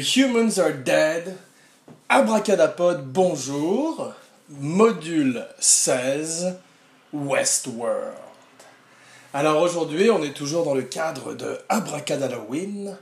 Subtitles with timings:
[0.00, 1.36] Humans are dead.
[2.08, 4.14] Abracadapod, bonjour.
[4.48, 6.56] Module 16,
[7.12, 8.16] Westworld.
[9.34, 12.96] Alors aujourd'hui, on est toujours dans le cadre de Abracadalloween.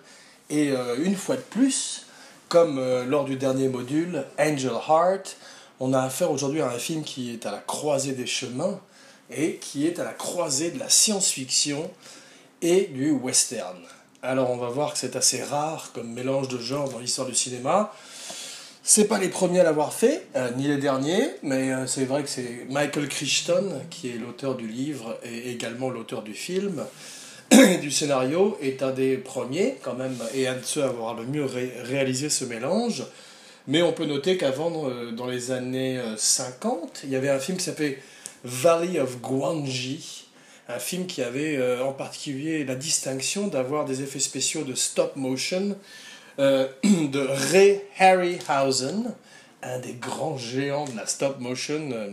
[0.50, 2.06] Et euh, une fois de plus,
[2.48, 5.36] comme euh, lors du dernier module, Angel Heart,
[5.78, 8.80] on a affaire aujourd'hui à un film qui est à la croisée des chemins
[9.30, 11.88] et qui est à la croisée de la science-fiction
[12.60, 13.78] et du western.
[14.22, 17.34] Alors on va voir que c'est assez rare comme mélange de genres dans l'histoire du
[17.34, 17.92] cinéma.
[18.82, 22.22] C'est pas les premiers à l'avoir fait, euh, ni les derniers, mais euh, c'est vrai
[22.22, 26.84] que c'est Michael Crichton, qui est l'auteur du livre et également l'auteur du film
[27.82, 31.26] du scénario, est un des premiers quand même, et un de ceux à avoir le
[31.26, 33.04] mieux ré- réalisé ce mélange.
[33.66, 37.38] Mais on peut noter qu'avant, euh, dans les années euh, 50, il y avait un
[37.38, 38.02] film qui s'appelait
[38.42, 40.27] Valley of Guanji,
[40.68, 45.16] un film qui avait euh, en particulier la distinction d'avoir des effets spéciaux de stop
[45.16, 45.76] motion
[46.38, 47.20] euh, de
[47.52, 49.14] Ray Harryhausen,
[49.62, 52.10] un des grands géants de la stop motion euh,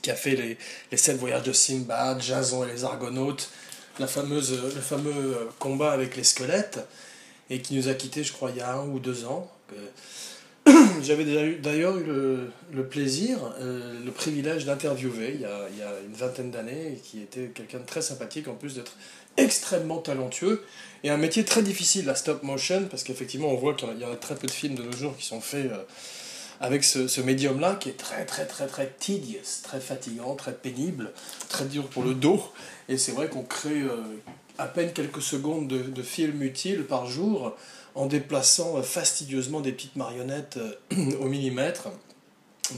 [0.00, 0.56] qui a fait
[0.90, 3.50] les, sept voyages de Sinbad, Jason et les Argonautes,
[3.98, 6.78] la fameuse, le fameux combat avec les squelettes,
[7.50, 9.50] et qui nous a quittés, je crois, il y a un ou deux ans.
[11.02, 11.24] J'avais
[11.56, 16.14] d'ailleurs eu le, plaisir, euh, le privilège d'interviewer il y, a, il y a une
[16.14, 18.92] vingtaine d'années, qui était quelqu'un de très sympathique, en plus d'être
[19.36, 20.64] extrêmement talentueux,
[21.04, 24.12] et un métier très difficile, la stop motion, parce qu'effectivement on voit qu'il y en
[24.12, 25.76] a- très peu de films de nos jours qui sont faits euh,
[26.60, 31.12] avec ce, ce médium-là, qui est très très très très tedious, très fatigant, très pénible,
[31.48, 32.42] très dur pour le dos,
[32.88, 33.96] et c'est vrai qu'on crée euh,
[34.58, 37.54] à peine quelques secondes de, de film utile par jour,
[37.98, 41.88] en déplaçant euh, fastidieusement des petites marionnettes euh, au millimètre,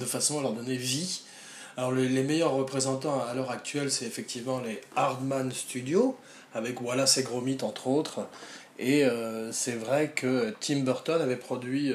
[0.00, 1.22] de façon à leur donner vie.
[1.76, 6.16] Alors les, meilleurs représentants à l'heure actuelle, c'est effectivement les Hardman Studios,
[6.54, 8.26] avec Wallace et Gromit entre autres.
[8.78, 11.92] Et euh, c'est vrai que Tim Burton avait produit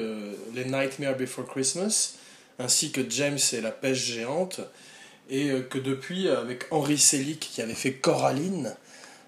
[0.54, 2.14] les Nightmare Before Christmas,
[2.58, 4.60] ainsi que James et la pêche géante,
[5.28, 8.74] et que depuis, avec Henry Selick qui avait fait Coraline,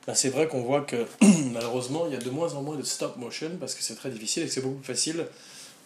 [0.08, 1.06] ben, c'est vrai qu'on voit que
[1.52, 4.08] malheureusement il y a de moins en moins de stop motion parce que c'est très
[4.10, 5.26] difficile et que c'est beaucoup plus facile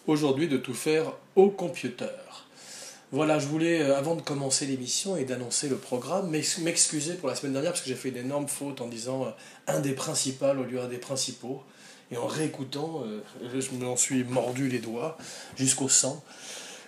[0.07, 2.05] aujourd'hui de tout faire au computer.
[3.11, 7.29] Voilà, je voulais, euh, avant de commencer l'émission et d'annoncer le programme, m'ex- m'excuser pour
[7.29, 9.29] la semaine dernière parce que j'ai fait une énorme faute en disant euh,
[9.67, 11.61] un des principaux au lieu d'un des principaux.
[12.11, 13.21] Et en réécoutant, euh,
[13.53, 15.17] je m'en suis mordu les doigts
[15.57, 16.23] jusqu'au sang.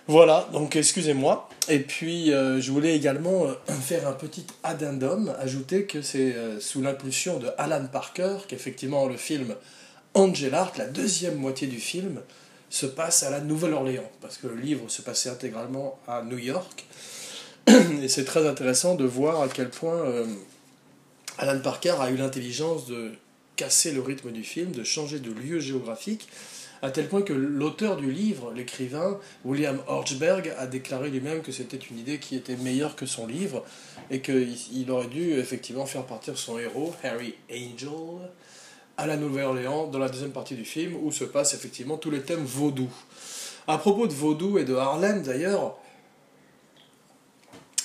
[0.08, 1.48] Voilà, donc excusez-moi.
[1.68, 6.60] Et puis, euh, je voulais également euh, faire un petit addendum, ajouter que c'est euh,
[6.60, 9.56] sous l'impulsion de Alan Parker qu'effectivement le film
[10.14, 12.20] Angel la deuxième moitié du film,
[12.70, 16.84] se passe à la Nouvelle-Orléans, parce que le livre se passait intégralement à New York.
[18.02, 20.04] Et c'est très intéressant de voir à quel point
[21.38, 23.12] Alan Parker a eu l'intelligence de
[23.56, 26.28] casser le rythme du film, de changer de lieu géographique,
[26.82, 31.76] à tel point que l'auteur du livre, l'écrivain William Horchberg, a déclaré lui-même que c'était
[31.76, 33.64] une idée qui était meilleure que son livre,
[34.10, 38.30] et qu'il il aurait dû effectivement faire partir son héros, Harry Angel,
[38.96, 42.22] à la Nouvelle-Orléans dans la deuxième partie du film où se passent effectivement tous les
[42.22, 42.88] thèmes vaudou.
[43.66, 45.76] À propos de vaudou et de Harlem d'ailleurs,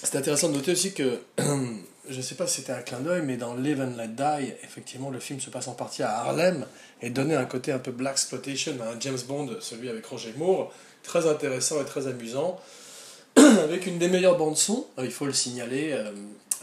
[0.03, 3.23] c'est intéressant de noter aussi que, je ne sais pas si c'était un clin d'œil,
[3.23, 6.66] mais dans Live and Let Die, effectivement le film se passe en partie à Harlem
[7.02, 10.34] et donnait un côté un peu black exploitation à un James Bond, celui avec Roger
[10.38, 12.59] Moore, très intéressant et très amusant,
[13.36, 16.12] avec une des meilleures bandes son, il faut le signaler, euh,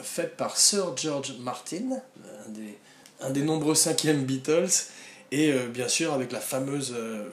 [0.03, 2.01] faite par Sir George Martin,
[2.47, 2.79] un des
[3.21, 4.69] un des nombreux cinquièmes Beatles,
[5.31, 7.25] et euh, bien sûr avec la fameuse euh,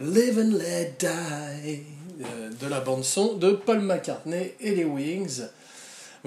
[0.00, 1.82] Live and Let Die
[2.20, 5.42] euh, de la bande son de Paul McCartney et les Wings.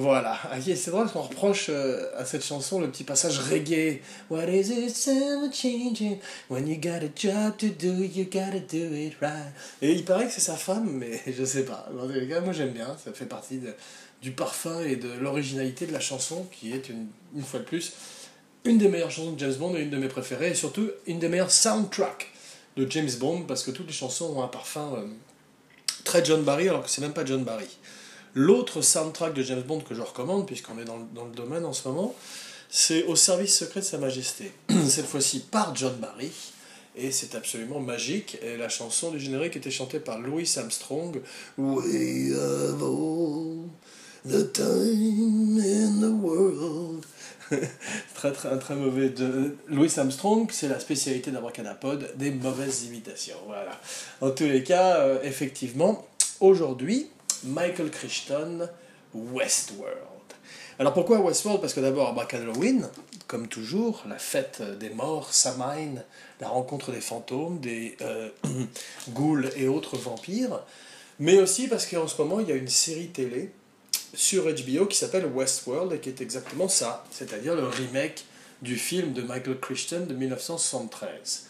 [0.01, 4.00] Voilà, Ah, c'est drôle qu'on reproche euh, à cette chanson le petit passage reggae.
[4.30, 6.19] What is it ever changing?
[6.50, 9.51] When you got a job to do, you gotta do it right.
[9.81, 11.90] Et il paraît que c'est sa femme, mais je sais pas.
[11.94, 13.74] Dans les cas, moi j'aime bien, ça fait partie de-
[14.22, 17.92] du parfum et de l'originalité de la chanson, qui est une, une fois de plus
[18.66, 21.19] une des meilleures chansons de James Bond et une de mes préférées, et surtout une
[21.19, 22.28] des meilleures soundtracks
[22.78, 25.06] de James Bond, parce que toutes les chansons ont un parfum euh,
[26.04, 27.68] très John Barry, alors que c'est même pas John Barry.
[28.33, 31.65] L'autre soundtrack de James Bond que je recommande, puisqu'on est dans, le- dans le domaine
[31.65, 32.15] en ce moment,
[32.69, 34.51] c'est Au service secret de Sa Majesté.
[34.87, 36.31] Cette fois-ci par John Barry,
[36.95, 38.37] et c'est absolument magique.
[38.43, 41.21] Et la chanson du générique était chantée par Louis Armstrong.
[41.57, 43.69] We have all
[44.25, 47.05] the time in the world.
[48.15, 49.09] très, très, très mauvais.
[49.09, 49.55] De...
[49.67, 53.37] Louis Armstrong, c'est la spécialité d'Abracadapod, des mauvaises imitations.
[53.47, 53.79] Voilà.
[54.21, 56.05] En tous les cas, euh, effectivement,
[56.39, 57.07] aujourd'hui,
[57.44, 58.68] Michael Crichton,
[59.13, 59.95] Westworld.
[60.77, 61.62] Alors pourquoi Westworld?
[61.62, 62.88] Parce que d'abord, Halloween,
[63.27, 65.95] comme toujours, la fête des morts, Samhain,
[66.39, 68.30] la rencontre des fantômes, des euh,
[69.09, 70.62] ghouls et autres vampires,
[71.19, 73.51] mais aussi parce qu'en ce moment, il y a une série télé
[74.13, 78.25] sur HBO qui s'appelle Westworld et qui est exactement ça, c'est-à-dire le remake
[78.62, 81.45] du film de Michael Crichton de 1973.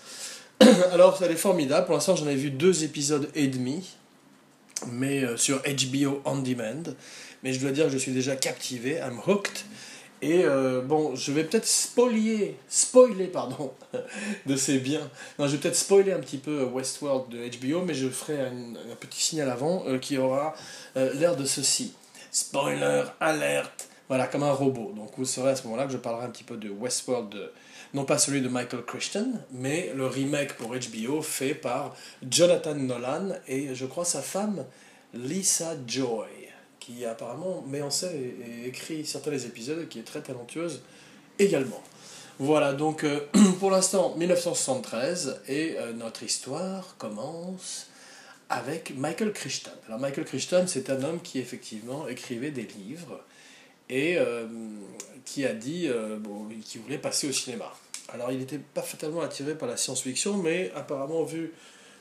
[0.92, 1.86] Alors, ça est formidable.
[1.86, 3.96] Pour l'instant, j'en ai vu deux épisodes et demi,
[4.88, 6.84] mais euh, sur HBO On Demand.
[7.44, 9.60] Mais je dois dire que je suis déjà captivé, I'm hooked.
[10.22, 13.72] Et euh, bon, je vais peut-être spoiler, spoiler pardon,
[14.46, 15.10] de ces biens.
[15.38, 18.74] Non, je vais peut-être spoiler un petit peu Westworld de HBO, mais je ferai un,
[19.00, 20.54] petit signal avant euh, qui aura
[20.96, 21.94] l'air de ceci.
[22.32, 24.92] Spoiler, alerte, voilà, comme un robot.
[24.94, 27.34] Donc vous saurez à ce moment-là que je parlerai un petit peu de Westworld,
[27.94, 31.96] non pas celui de Michael Christian, mais le remake pour HBO fait par
[32.30, 34.66] Jonathan Nolan et je crois sa femme
[35.14, 36.28] Lisa Joy
[36.80, 40.82] qui apparemment met en scène et, écrit certains des épisodes, qui est très talentueuse
[41.38, 41.82] également.
[42.40, 43.20] Voilà, donc euh,
[43.60, 47.88] pour l'instant 1973, et euh, notre histoire commence
[48.50, 49.72] avec Michael Crichton.
[49.88, 53.22] Alors Michael Crichton, c'est un homme qui effectivement écrivait des livres
[53.90, 54.48] et euh,
[55.26, 55.90] qui a dit
[56.20, 57.74] bon, qu'il voulait passer au cinéma.
[58.14, 61.54] Alors il n'était pas fatalement attiré par la science-fiction, mais apparemment vu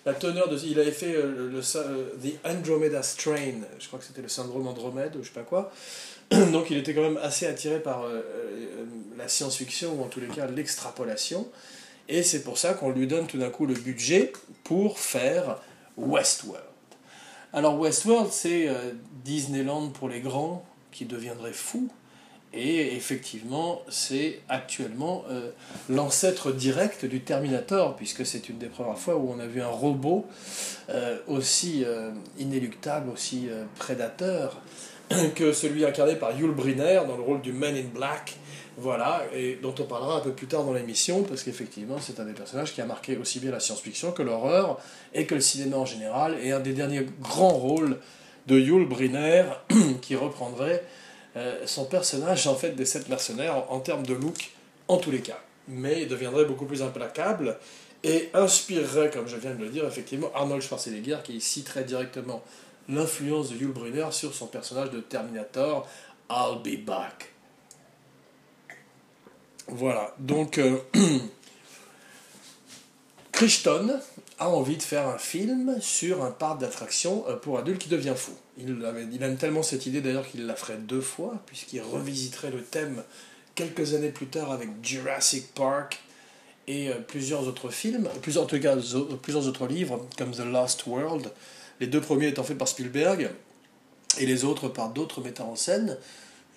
[0.07, 0.59] la teneur de.
[0.65, 4.67] Il avait fait euh, le, euh, The Andromeda Strain, je crois que c'était le syndrome
[4.67, 5.71] Andromède ou je sais pas quoi.
[6.31, 8.23] Donc il était quand même assez attiré par euh,
[9.17, 11.49] la science-fiction ou en tous les cas l'extrapolation.
[12.09, 14.33] Et c'est pour ça qu'on lui donne tout d'un coup le budget
[14.65, 15.61] pour faire
[15.99, 16.65] Westworld.
[17.53, 18.69] Alors Westworld, c'est
[19.25, 21.91] Disneyland pour les grands qui deviendraient fous
[22.55, 25.51] et effectivement, c'est actuellement euh,
[25.91, 29.69] l'ancêtre direct du Terminator, puisque c'est une des premières fois où on a vu un
[29.69, 30.27] robot
[30.89, 33.49] euh, aussi euh, inéluctable, aussi
[33.79, 34.63] prédateur
[35.35, 38.37] que celui incarné par Yul Brynner dans le rôle du Man in Black.
[38.81, 42.25] Voilà, et dont on parlera un peu plus tard dans l'émission, parce qu'effectivement, c'est un
[42.25, 44.81] des personnages qui a marqué aussi bien la science-fiction que l'horreur,
[45.13, 47.99] et que le cinéma en général, et un des derniers grands rôles
[48.47, 49.47] de Yul Brynner,
[50.01, 50.85] qui reprendrait
[51.39, 54.51] euh, son personnage en fait des sept mercenaires en, termes de look
[54.89, 55.39] en tous les cas.
[55.69, 57.57] Mais il deviendrait beaucoup plus implacable
[58.03, 62.43] et inspirerait, comme je viens de le dire, effectivement Arnold Schwarzenegger qui citerait directement
[62.89, 65.87] l'influence de Yul Brynner sur son personnage de Terminator,
[66.29, 67.33] I'll be back.
[69.69, 70.79] Voilà, donc euh,
[73.33, 74.01] Crichton
[74.39, 78.15] a envie de faire un film sur un parc d'attractions euh, pour adultes qui devient
[78.17, 78.33] fou.
[78.59, 82.51] Il, avait, il aime tellement cette idée d'ailleurs qu'il la ferait deux fois, puisqu'il revisiterait
[82.51, 83.03] le thème
[83.55, 86.01] quelques années plus tard avec Jurassic Park
[86.67, 91.31] et euh, plusieurs autres films, plusieurs, plusieurs autres livres comme The Lost World,
[91.81, 93.31] les deux premiers étant faits par Spielberg
[94.19, 95.97] et les autres par d'autres metteurs en scène.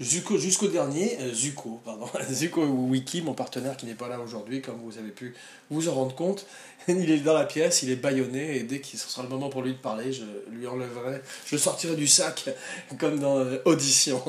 [0.01, 4.79] Jusqu'au dernier, euh, Zuko, pardon, Zuko Wiki, mon partenaire qui n'est pas là aujourd'hui, comme
[4.83, 5.35] vous avez pu
[5.69, 6.47] vous en rendre compte,
[6.87, 9.61] il est dans la pièce, il est bâillonné, et dès qu'il sera le moment pour
[9.61, 12.49] lui de parler, je lui enlèverai, je sortirai du sac,
[12.99, 14.23] comme dans euh, Audition.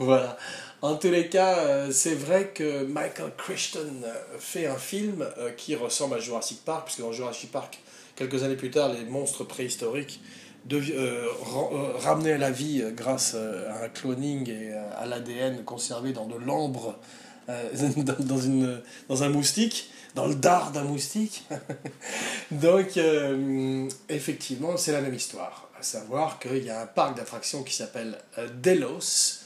[0.00, 0.36] voilà.
[0.80, 4.02] En tous les cas, euh, c'est vrai que Michael Crichton
[4.40, 5.24] fait un film
[5.56, 7.78] qui ressemble à Jurassic Park, puisque dans Jurassic Park,
[8.16, 10.20] quelques années plus tard, les monstres préhistoriques
[10.64, 15.64] de, euh, euh, ramener à la vie grâce euh, à un cloning et à l'ADN
[15.64, 16.98] conservé dans de l'ambre,
[17.48, 18.38] dans,
[19.08, 21.44] dans un moustique, dans le dard d'un moustique.
[22.50, 22.98] Donc,
[24.08, 25.68] effectivement, c'est la même histoire.
[25.78, 28.18] À savoir qu'il y a un parc d'attractions qui s'appelle
[28.62, 29.40] Delos,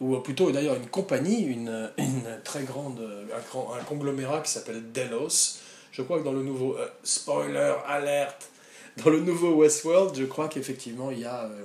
[0.00, 5.58] ou plutôt d'ailleurs une compagnie, une, une très grande, un, un conglomérat qui s'appelle Delos.
[5.92, 8.51] Je crois que dans le nouveau spoiler alerte,
[8.98, 11.62] dans le nouveau Westworld, je crois qu'effectivement, il y a euh,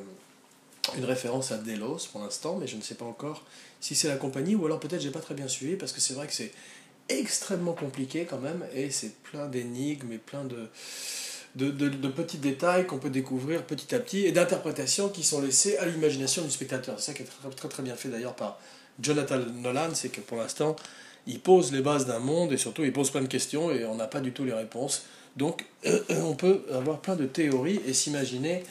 [0.97, 3.43] une référence à Delos pour l'instant, mais je ne sais pas encore
[3.81, 6.13] si c'est la compagnie ou alors peut-être j'ai pas très bien suivi parce que c'est
[6.13, 6.51] vrai que c'est
[7.09, 10.67] extrêmement compliqué quand même et c'est plein d'énigmes et plein de,
[11.55, 15.77] de, de, petits détails qu'on peut découvrir petit à petit et d'interprétations qui sont laissées
[15.77, 16.99] à l'imagination du spectateur.
[16.99, 18.59] C'est ça qui est très, très, très bien fait d'ailleurs par
[19.01, 20.75] Jonathan Nolan, c'est que pour l'instant,
[21.27, 23.95] il pose les bases d'un monde et surtout il pose plein de questions et on
[23.95, 25.03] n'a pas du tout les réponses.
[25.37, 28.63] Donc euh, euh, on peut avoir plein de théories et s'imaginer,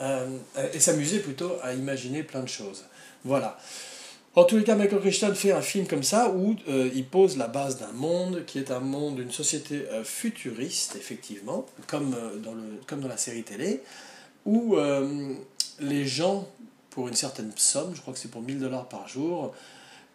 [0.00, 0.26] euh,
[0.72, 2.84] et s'amuser plutôt à imaginer plein de choses.
[3.24, 3.58] Voilà.
[4.34, 7.46] En tous les cas, Michael Crichton fait un film comme ça où il pose la
[7.46, 13.00] base d'un monde qui est un monde, une société futuriste, effectivement, comme, dans le, comme
[13.00, 13.80] dans la série télé,
[14.44, 14.76] où
[15.78, 16.48] les gens,
[16.90, 19.54] pour une certaine somme, je crois que c'est pour 1000 dollars par jour,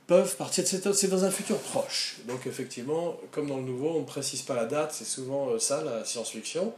[0.10, 0.66] peuvent partir.
[0.68, 2.18] C'est dans un futur proche.
[2.28, 5.60] Donc, effectivement, comme dans le nouveau, on ne précise pas la date, c'est souvent euh,
[5.60, 6.74] ça, la science-fiction.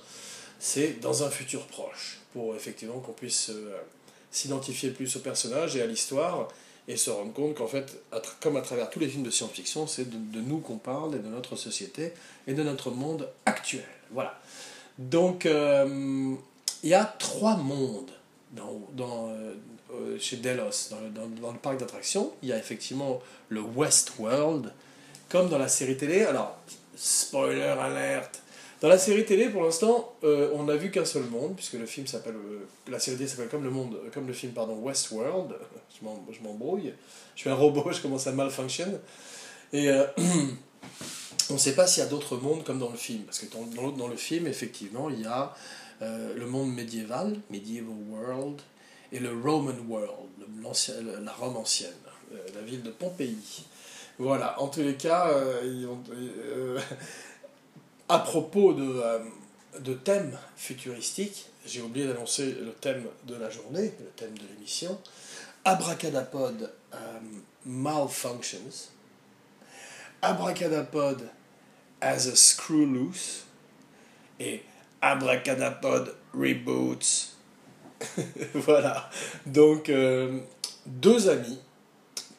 [0.59, 3.77] C'est dans un futur proche, pour effectivement qu'on puisse euh,
[4.31, 6.49] s'identifier plus au personnage et à l'histoire
[6.89, 8.03] et se rendre compte qu'en fait,
[8.41, 11.19] comme à travers tous les films de science-fiction, c'est de, de nous qu'on parle et
[11.19, 12.11] de notre société
[12.47, 13.87] et de notre monde actuel.
[14.11, 14.37] Voilà.
[14.99, 16.35] Donc, euh,
[16.83, 18.11] il y a trois mondes
[18.51, 19.53] dans, dans, euh,
[19.93, 21.09] euh, chez Delos, dans le,
[21.41, 22.31] dans- le parc d'attractions.
[22.43, 24.71] Il y a effectivement le Westworld,
[25.29, 26.23] comme dans la série télé.
[26.23, 26.57] Alors,
[26.95, 28.41] spoiler alerte.
[28.81, 31.85] Dans la série télé, pour l'instant, euh, on n'a vu qu'un seul monde, puisque le
[31.85, 32.35] film s'appelle,
[32.87, 35.53] la série télé s'appelle comme le comme le film pardon, Westworld.
[36.01, 36.93] Je m'embrouille.
[37.35, 38.99] Je suis un robot, je commence à malfunction.
[39.71, 39.87] Et
[41.49, 43.45] on ne sait pas s'il y a d'autres mondes comme dans le film, parce que
[43.53, 45.53] dans, dans le film, effectivement, il y a
[46.01, 48.61] euh, le monde médiéval, medieval world,
[49.11, 50.29] et le Roman world,
[51.23, 51.93] la Rome ancienne,
[52.33, 53.65] euh, la ville de Pompéi.
[54.17, 56.79] Voilà, en tous les cas, euh,
[58.09, 59.01] à propos de,
[59.79, 64.99] de thèmes futuristiques, j'ai oublié d'annoncer le thème de la journée, le thème de l'émission.
[65.65, 66.71] Abracadapod
[67.65, 68.89] malfunctions.
[70.21, 71.29] Abracadapod
[72.01, 73.43] as a screw loose.
[74.39, 74.63] Et
[75.01, 77.35] Abracadapod reboots.
[78.53, 79.09] voilà.
[79.45, 80.39] Donc, euh,
[80.85, 81.59] deux amis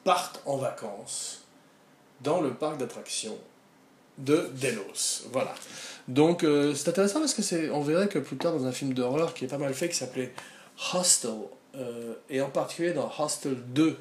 [0.04, 1.44] partent en vacances
[2.20, 3.38] dans le parc d'attractions
[4.18, 5.26] de Delos.
[5.32, 5.54] Voilà.
[6.08, 8.92] Donc euh, c'est intéressant parce que c'est, on verrait que plus tard dans un film
[8.92, 10.32] d'horreur qui est pas mal fait qui s'appelait
[10.94, 11.30] Hostel,
[11.76, 13.96] euh, et en particulier dans Hostel 2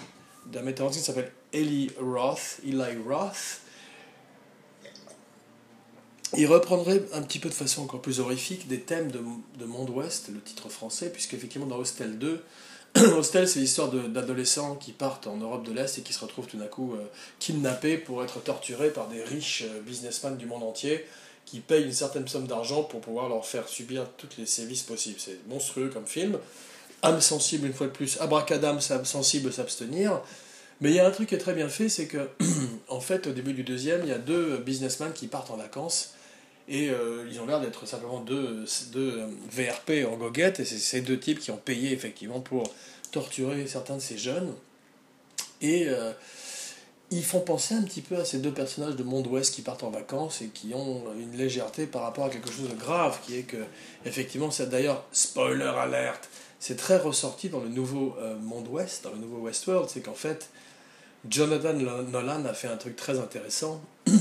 [0.47, 3.61] d'un metteur en scène qui s'appelle Eli Roth, Eli Roth,
[6.37, 9.19] il reprendrait un petit peu de façon encore plus horrifique des thèmes de,
[9.59, 12.41] de Monde Ouest, le titre français, puisque effectivement dans Hostel 2,
[13.17, 16.57] Hostel c'est l'histoire d'adolescents qui partent en Europe de l'Est et qui se retrouvent tout
[16.57, 17.03] d'un coup euh,
[17.39, 21.05] kidnappés pour être torturés par des riches euh, businessmen du monde entier
[21.45, 25.19] qui payent une certaine somme d'argent pour pouvoir leur faire subir tous les sévices possibles.
[25.19, 26.37] C'est monstrueux comme film.
[27.01, 30.21] Âme sensible, une fois de plus, abracadam, âme sensible, s'abstenir.
[30.79, 32.29] Mais il y a un truc qui est très bien fait, c'est que,
[32.87, 36.13] en fait, au début du deuxième, il y a deux businessmen qui partent en vacances
[36.71, 41.01] et euh, ils ont l'air d'être simplement deux, euh, VRP en goguette, et c'est ces
[41.01, 42.63] deux types qui ont payé effectivement pour
[43.11, 44.53] torturer certains de ces jeunes.
[45.59, 46.13] Et euh,
[47.11, 49.83] ils font penser un petit peu à ces deux personnages de Monde Ouest qui partent
[49.83, 53.35] en vacances et qui ont une légèreté par rapport à quelque chose de grave, qui
[53.35, 53.57] est que,
[54.05, 56.29] effectivement, c'est d'ailleurs, spoiler alerte,
[56.61, 60.49] c'est très ressorti dans le nouveau Monde Ouest, dans le nouveau Westworld, c'est qu'en fait,
[61.29, 63.81] Jonathan Nolan a fait un truc très intéressant,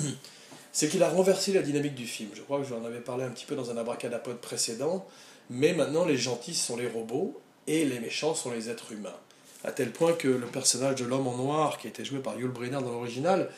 [0.73, 2.31] c'est qu'il a renversé la dynamique du film.
[2.35, 5.07] Je crois que j'en avais parlé un petit peu dans un abracadapod précédent,
[5.49, 9.17] mais maintenant les gentils sont les robots et les méchants sont les êtres humains.
[9.65, 12.51] À tel point que le personnage de l'homme en noir, qui était joué par Yul
[12.51, 13.51] Brynner dans l'original,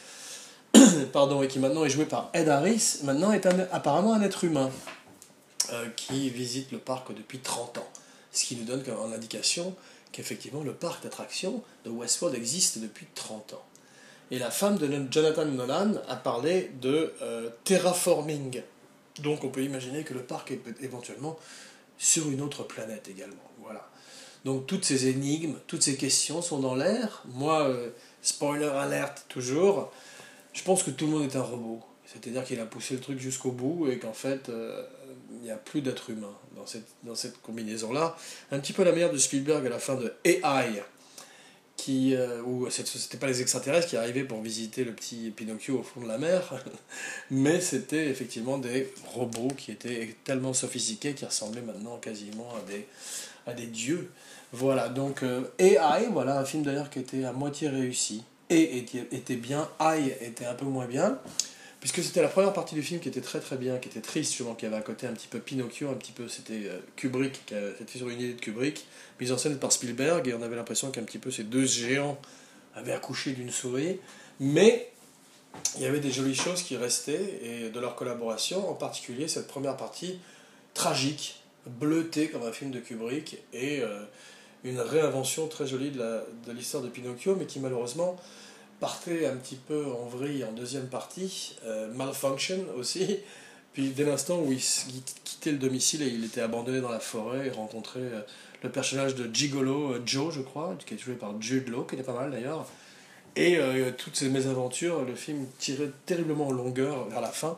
[1.12, 4.70] pardon, et qui maintenant est joué par Ed Harris, maintenant est apparemment un être humain
[5.72, 7.88] euh, qui visite le parc depuis 30 ans.
[8.32, 9.74] Ce qui nous donne comme indication
[10.10, 13.62] qu'effectivement le parc d'attractions de Westworld existe depuis 30 ans.
[14.32, 18.62] Et la femme de Jonathan Nolan a parlé de euh, terraforming.
[19.18, 21.38] Donc on peut imaginer que le parc est éventuellement
[21.98, 23.50] sur une autre planète également.
[23.62, 23.86] Voilà.
[24.46, 27.22] Donc toutes ces énigmes, toutes ces questions sont dans l'air.
[27.26, 27.90] Moi, euh,
[28.22, 29.92] spoiler alerte toujours,
[30.54, 31.80] je pense que tout le monde est un robot.
[32.06, 34.82] C'est-à-dire qu'il a poussé le truc jusqu'au bout et qu'en fait, euh,
[35.30, 38.16] il n'y a plus d'être humain dans cette, dans cette combinaison-là.
[38.50, 40.82] Un petit peu la manière de Spielberg à la fin de AI,
[41.76, 45.80] qui, euh, où ce n'était pas les extraterrestres qui arrivaient pour visiter le petit Pinocchio
[45.80, 46.54] au fond de la mer,
[47.30, 52.86] mais c'était effectivement des robots qui étaient tellement sophistiqués qu'ils ressemblaient maintenant quasiment à des,
[53.46, 54.10] à des dieux.
[54.52, 58.22] Voilà, donc euh, AI, voilà un film d'ailleurs qui était à moitié réussi.
[58.50, 61.18] Et était, était bien, I était un peu moins bien,
[61.82, 64.30] puisque c'était la première partie du film qui était très très bien, qui était triste,
[64.30, 67.44] justement, qui avait un côté un petit peu Pinocchio, un petit peu, c'était euh, Kubrick,
[67.44, 68.86] qui c'était sur une idée de Kubrick,
[69.20, 72.18] mise en scène par Spielberg, et on avait l'impression qu'un petit peu ces deux géants
[72.74, 73.98] avaient accouché d'une souris,
[74.40, 74.88] mais
[75.76, 79.48] il y avait des jolies choses qui restaient, et de leur collaboration, en particulier cette
[79.48, 80.18] première partie
[80.74, 84.04] tragique, bleutée comme un film de Kubrick, et euh,
[84.64, 88.16] une réinvention très jolie de la- de l'histoire de, Pinocchio, mais qui malheureusement
[88.82, 93.20] partait un petit peu en vrille en deuxième partie, euh, malfunction aussi,
[93.72, 96.98] puis dès l'instant où il il quittait le domicile et il était abandonné dans la
[96.98, 98.20] forêt et rencontrait euh,
[98.64, 101.94] le personnage de Gigolo, euh, Joe je crois, qui est joué par Jude Law, qui
[101.94, 102.66] était pas mal d'ailleurs,
[103.36, 103.56] Et
[103.96, 107.56] toutes ces mésaventures, le film tirait terriblement en longueur vers la fin.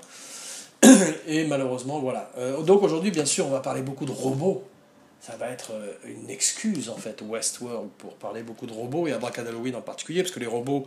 [1.27, 2.31] Et malheureusement, voilà.
[2.67, 4.63] Donc aujourd'hui, bien sûr, on va parler beaucoup de robots.
[5.25, 9.13] Ça va être euh, une excuse, en fait, Westworld, pour parler beaucoup de robots, et
[9.13, 10.87] Abracad Halloween en particulier, parce que les robots,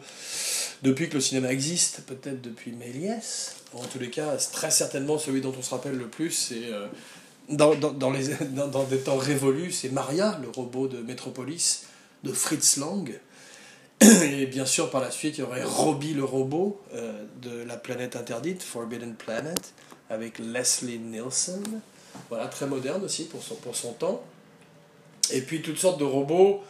[0.84, 5.42] depuis que le cinéma existe, peut-être depuis Méliès, en tous les cas, très certainement celui
[5.42, 6.72] dont on se rappelle le plus, c'est...
[6.72, 6.88] euh,
[7.50, 11.86] dans, dans, dans les, dans, dans des temps révolus, c'est Maria, le robot de Metropolis,
[12.24, 13.20] de Fritz Lang.
[14.02, 17.78] Et bien sûr, par la suite, il y aurait Robbie le robot euh, de la
[17.78, 19.74] planète interdite, Forbidden Planet,
[20.10, 21.64] avec Leslie Nielsen.
[22.30, 24.24] Voilà, très moderne aussi pour son, pour son temps.
[25.32, 26.64] Et puis toutes sortes de robots,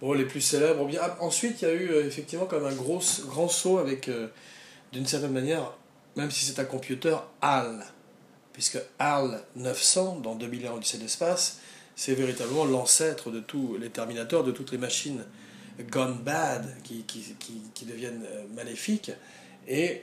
[0.00, 0.88] bon, les plus célèbres.
[1.00, 4.28] Ah, ensuite, il y a eu euh, effectivement comme un gros, grand saut avec, euh,
[4.92, 5.72] d'une certaine manière,
[6.16, 7.84] même si c'est un computer, HAL.
[8.52, 11.58] Puisque HAL 900, dans 2001 Odyssée d'espace,
[11.96, 15.24] c'est véritablement l'ancêtre de tous les Terminators, de toutes les machines
[15.90, 19.10] gone bad, qui, qui, qui, qui deviennent euh, maléfiques.
[19.66, 20.02] Et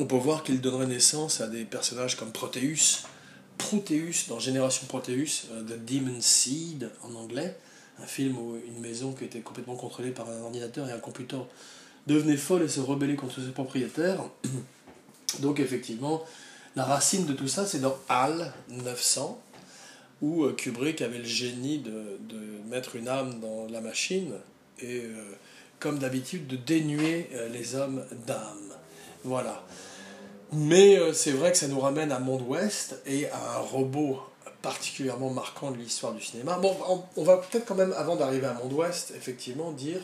[0.00, 3.04] on peut voir qu'il donnerait naissance à des personnages comme Proteus,
[3.58, 7.54] Proteus dans Génération Proteus, euh, The Demon Seed en anglais,
[7.98, 11.40] un film où une maison qui était complètement contrôlée par un ordinateur et un computer
[12.06, 14.24] devenait folle et se rebellait contre ses propriétaires.
[15.40, 16.24] Donc effectivement,
[16.76, 19.38] la racine de tout ça, c'est dans HAL 900,
[20.22, 22.18] où euh, Kubrick avait le génie de,
[22.70, 24.32] mettre une âme dans la machine
[24.78, 25.24] et, euh,
[25.78, 28.70] comme d'habitude, de dénuer les hommes d'âme.
[29.24, 29.62] Voilà.
[30.52, 34.20] Mais euh, c'est vrai que ça nous ramène à Monde Ouest et à un robot
[34.62, 36.58] particulièrement marquant de l'histoire du cinéma.
[36.58, 36.76] Bon,
[37.16, 40.00] on, va peut-être quand même, avant d'arriver à Monde Ouest, effectivement, dire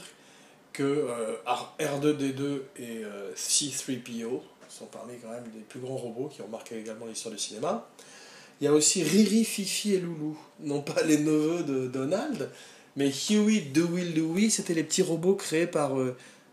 [0.72, 1.36] que euh,
[1.80, 6.78] R2D2 et euh, C3PO sont parmi quand même des plus grands robots qui ont marqué
[6.78, 7.88] également l'histoire du cinéma.
[8.60, 12.50] Il y a aussi Riri, Fifi et Loulou, non pas les neveux de Donald,
[12.94, 15.92] mais Huey, Dewey, Louie, c'était les petits robots créés par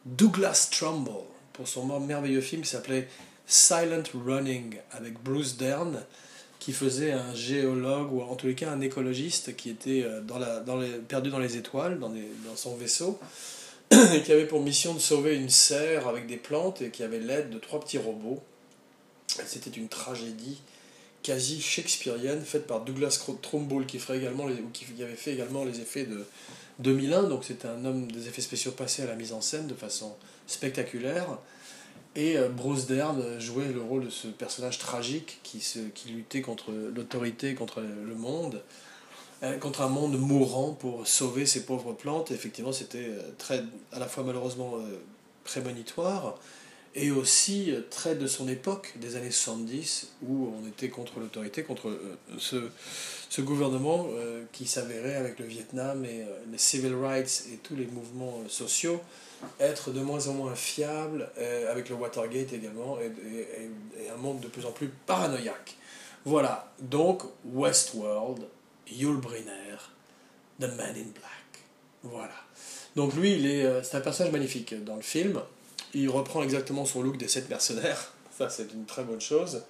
[0.06, 3.08] Douglas Trumbull pour son merveilleux film qui s'appelait
[3.46, 6.04] Silent Running avec Bruce Dern
[6.60, 10.40] qui faisait un géologue ou en tous les cas un écologiste qui était euh, dans
[10.40, 13.20] la, dans les, perdu dans les étoiles, dans, dans son vaisseau
[13.92, 17.20] et qui avait pour mission de sauver une serre avec des plantes et qui avait
[17.20, 18.42] l'aide de trois petits robots.
[19.28, 20.62] C'était une tragédie
[21.22, 25.80] quasi shakespearienne faite par Douglas Trumbull qui, ferait également les, qui avait fait également les
[25.80, 26.26] effets de
[26.80, 27.24] 2001.
[27.24, 30.16] Donc c'était un homme des effets spéciaux passé à la mise en scène de façon
[30.48, 31.40] spectaculaire.
[32.15, 36.41] Et euh, Bruce Dern jouait le rôle de ce personnage tragique qui, se, qui luttait
[36.41, 38.62] contre l'autorité, contre le monde,
[39.41, 42.32] euh, contre un monde mourant pour sauver ces pauvres plantes.
[42.32, 44.99] Effectivement, c'était euh, très, à la fois malheureusement euh,
[45.43, 46.38] prémonitoire
[46.95, 51.63] et aussi euh, très de son époque, des années 70, où on était contre l'autorité,
[51.63, 52.69] contre euh, ce,
[53.30, 57.76] ce gouvernement euh, qui s'avérait avec le Vietnam et euh, les civil rights et tous
[57.76, 59.02] les mouvements euh, sociaux
[59.60, 63.12] être de moins en moins fiable, euh, avec le Watergate également, et,
[64.12, 65.76] un monde de plus en plus paranoïaque.
[66.26, 68.46] Voilà, donc Westworld,
[68.88, 69.78] Yul Brynner,
[70.60, 71.64] The Man in Black.
[72.04, 72.34] Voilà.
[72.96, 75.42] Donc lui, il est, euh, c'est un personnage magnifique dans le film.
[75.94, 78.14] Il reprend exactement son look des sept mercenaires.
[78.38, 79.64] Ça, c'est une très bonne chose.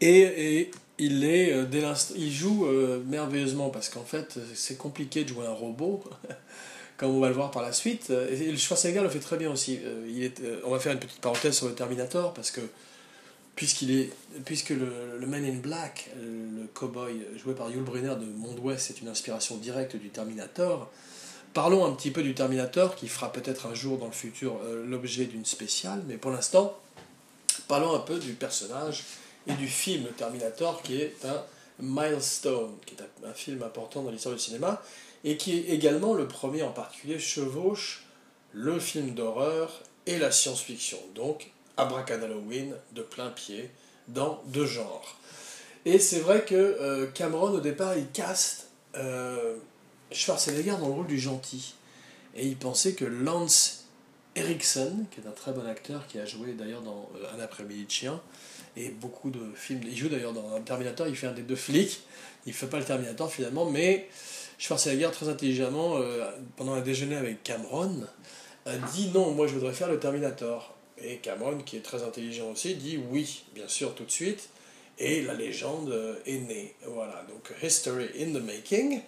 [0.00, 1.82] Et, et il est euh, dès
[2.16, 2.66] il joue
[3.06, 6.04] merveilleusement parce qu'en fait, c'est compliqué de jouer un robot,
[6.98, 8.10] comme on va le voir par la suite.
[8.10, 9.78] Euh, Et le Schwarzenegger le fait très bien aussi.
[9.82, 12.60] Euh, Il est, euh, on va faire une petite parenthèse sur le Terminator parce que
[13.60, 14.12] est,
[14.44, 19.00] puisque le, Man in Black, le cowboy joué par Yul Brynner de Monde Ouest, c'est
[19.00, 20.88] une inspiration directe du Terminator.
[21.54, 25.24] Parlons un petit peu du Terminator qui fera peut-être un jour dans le futur l'objet
[25.24, 26.78] d'une spéciale, mais pour l'instant,
[27.66, 29.02] parlons un peu du personnage
[29.48, 31.42] et du film Terminator qui est un
[31.80, 34.80] milestone, qui est un film important dans l'histoire du cinéma
[35.24, 38.04] et qui est également le premier en particulier chevauche
[38.52, 40.98] le film d'horreur et la science-fiction.
[41.14, 43.70] Donc, Abracadalloween de plein pied
[44.08, 45.16] dans deux genres.
[45.84, 49.56] Et c'est vrai que euh, Cameron, au départ, il caste euh,
[50.10, 51.74] Schwarzenegger dans le rôle du gentil.
[52.34, 53.86] Et il pensait que Lance
[54.34, 57.84] Erickson, qui est un très bon acteur, qui a joué d'ailleurs dans euh, Un après-midi
[57.84, 58.20] de chien,
[58.76, 59.80] et beaucoup de films.
[59.84, 62.00] Il joue d'ailleurs dans Terminator, il fait un des deux flics.
[62.46, 64.08] Il fait pas le Terminator finalement, mais
[64.58, 68.04] Schwarzenegger, très intelligemment, euh, pendant un déjeuner avec Cameron,
[68.66, 70.74] a dit non, moi je voudrais faire le Terminator.
[71.00, 74.48] Et Cameron, qui est très intelligent aussi, dit oui, bien sûr, tout de suite.
[74.98, 76.74] Et la légende euh, est née.
[76.86, 79.00] Voilà, donc History in the Making.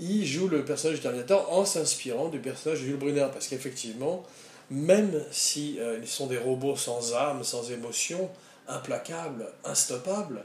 [0.00, 4.24] Il joue le personnage du Terminator en s'inspirant du personnage de Yul Brynner, parce qu'effectivement,
[4.70, 8.28] même si euh, ils sont des robots sans âme, sans émotion,
[8.66, 10.42] implacables, instoppables,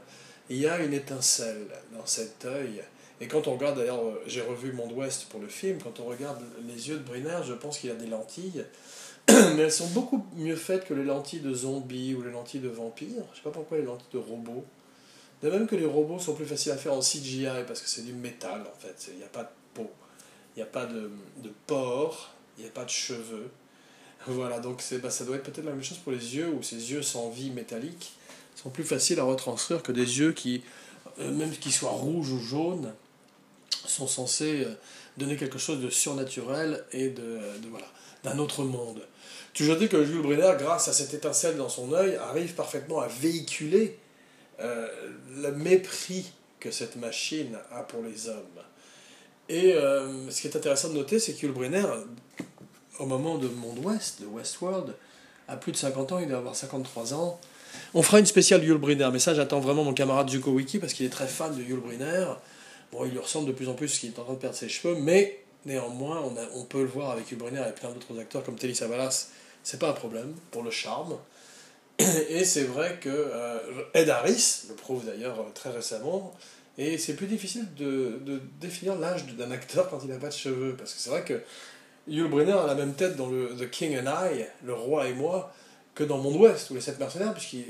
[0.50, 1.66] il y a une étincelle
[1.98, 2.84] dans cet œil
[3.26, 6.06] Et quand on regarde, d'ailleurs, euh, j'ai revu Monde Ouest pour le film, quand on
[6.06, 8.64] regarde les yeux de Briner, je pense qu'il a des lentilles,
[9.28, 12.70] mais elles sont beaucoup mieux faites que les lentilles de zombies ou les lentilles de
[12.70, 13.24] vampires.
[13.32, 14.64] Je sais pas pourquoi les lentilles de robots.
[15.42, 18.04] De même que les robots sont plus faciles à faire en CGI parce que c'est
[18.04, 19.90] du métal en fait, il n'y a pas de peau,
[20.56, 23.50] il n'y a pas de, de pores, il n'y a pas de cheveux.
[24.28, 26.92] Voilà, donc bah, ça doit être peut-être la même chose pour les yeux, où ces
[26.92, 28.14] yeux sans vie métallique
[28.56, 30.64] sont plus faciles à retranscrire que des yeux qui,
[31.20, 32.94] euh, même qu'ils soient rouges ou jaunes,
[33.86, 34.74] sont censés euh,
[35.18, 37.88] donner quelque chose de surnaturel et de, voilà,
[38.24, 39.02] d'un autre monde.
[39.54, 43.08] Toujours dit que Jules Brunner, grâce à cette étincelle dans son œil, arrive parfaitement à
[43.08, 43.98] véhiculer
[44.60, 44.88] euh,
[45.38, 48.62] le mépris que cette machine a pour les hommes.
[49.48, 51.86] Et euh, ce qui est intéressant de noter, c'est que Yul Brynner,
[53.00, 54.94] au moment de Monde Ouest, de Westworld,
[55.48, 57.40] a plus de 50 ans, il doit avoir 53 ans.
[57.94, 60.94] On fera une spéciale Yul Brynner, mais ça j'attends vraiment mon camarade Zuko Wiki parce
[60.94, 62.26] qu'il est très fan de Yul Brynner.
[63.04, 64.96] Il lui ressemble de plus en plus qu'il est en train de perdre ses cheveux,
[64.96, 69.30] mais néanmoins, on, peut le voir avec Brynner et plein d'autres acteurs comme Telly Savalas,
[69.64, 71.18] c'est pas un problème pour le charme.
[72.30, 73.60] Et c'est vrai que euh,
[73.94, 76.34] Ed Harris le prouve d'ailleurs euh, très récemment,
[76.78, 78.20] et c'est plus difficile de,
[78.60, 81.42] définir l'âge d'un acteur quand il n'a pas de cheveux, parce que c'est vrai que
[82.06, 85.54] Yul Brynner a la même tête dans The King and I, Le Roi et moi,
[85.96, 87.64] que dans Monde Ouest, ou Les Sept Mercenaires, puisqu'il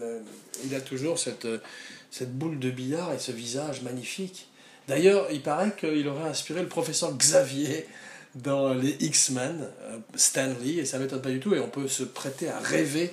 [0.00, 0.20] euh,
[0.74, 1.46] a toujours cette,
[2.12, 4.46] cette boule de billard et ce visage magnifique.
[4.86, 7.86] D'ailleurs, il paraît qu'il aurait inspiré le professeur Xavier
[8.34, 11.88] dans les X-Men, euh, Stanley, et ça ne m'étonne pas du tout, et on peut
[11.88, 13.12] se prêter à rêver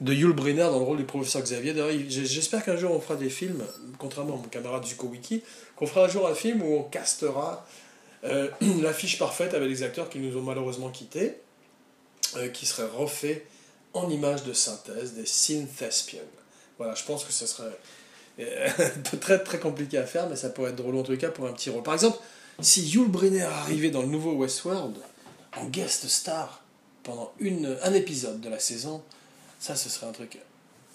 [0.00, 1.74] de Yul Brynner dans le rôle du professeur Xavier.
[1.74, 3.64] D'ailleurs, j'espère qu'un jour on fera des films,
[3.98, 5.42] contrairement à mon camarade Zuko Wiki,
[5.74, 7.66] qu'on fera un jour un film où on castera
[8.24, 8.48] euh,
[8.80, 11.34] l'affiche parfaite avec les acteurs qui nous ont malheureusement quittés,
[12.36, 13.44] euh, qui serait refait
[13.92, 16.20] en images de synthèse, des synthespians.
[16.78, 17.76] Voilà, je pense que ce serait
[19.20, 21.52] très très compliqué à faire, mais ça pourrait être drôle en les cas pour un
[21.52, 21.82] petit rôle.
[21.82, 22.18] Par exemple,
[22.60, 24.96] si Yul Brynner arrivait dans le nouveau Westworld
[25.56, 26.62] en guest star
[27.02, 27.32] pendant
[27.82, 29.02] un épisode de la saison,
[29.58, 30.38] ça ce serait un truc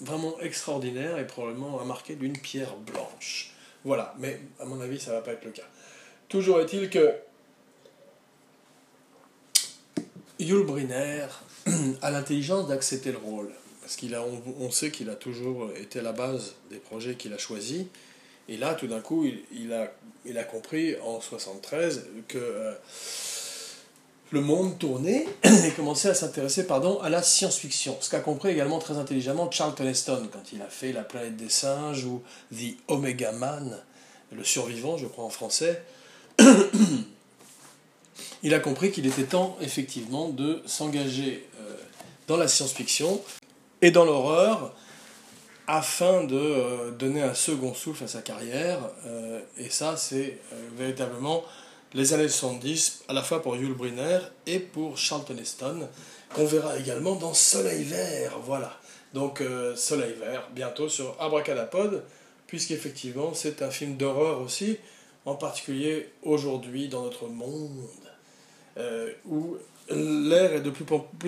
[0.02, 3.54] vraiment extraordinaire et probablement à marquer d'une pierre blanche.
[3.84, 5.68] Voilà, mais à mon avis ça va pas être le cas.
[6.30, 7.16] Toujours est-il que
[10.40, 11.28] Yul Brynner
[12.02, 13.52] a l'intelligence d'accepter le rôle.
[13.86, 14.26] Parce qu'il a,
[14.60, 17.84] on, sait qu'il a toujours été la base des projets qu'il a choisis.
[18.50, 19.94] Et là, tout d'un coup, il, il a,
[20.26, 22.74] il a compris en 73 que euh,
[24.32, 27.96] le monde tournait et commençait à s'intéresser pardon, à la science-fiction.
[28.02, 31.50] Ce qu'a compris également très intelligemment Charlton Heston quand il a fait La planète des
[31.50, 33.80] singes ou The Omega Man,
[34.32, 35.84] le survivant, je crois en français.
[38.42, 41.76] il a compris qu'il était temps, effectivement, de s'engager euh,
[42.26, 43.22] dans la science-fiction
[43.82, 44.74] et dans l'horreur
[45.68, 48.80] afin de euh, donner un second souffle à sa carrière.
[49.06, 51.44] euh, et ça, c'est euh, véritablement
[51.94, 55.88] les années 70, à la fois pour Yul Brynner et pour Charlton Heston,
[56.34, 58.38] qu'on verra également dans Soleil Vert.
[58.44, 58.78] Voilà.
[59.14, 59.42] Donc,
[59.78, 62.04] Soleil Vert, bientôt sur Abracadapod,
[62.48, 64.78] puisqu'effectivement, c'est un film d'horreur aussi,
[65.24, 67.88] en particulier aujourd'hui dans notre monde,
[69.26, 69.56] où
[69.90, 70.86] l'air est de plus,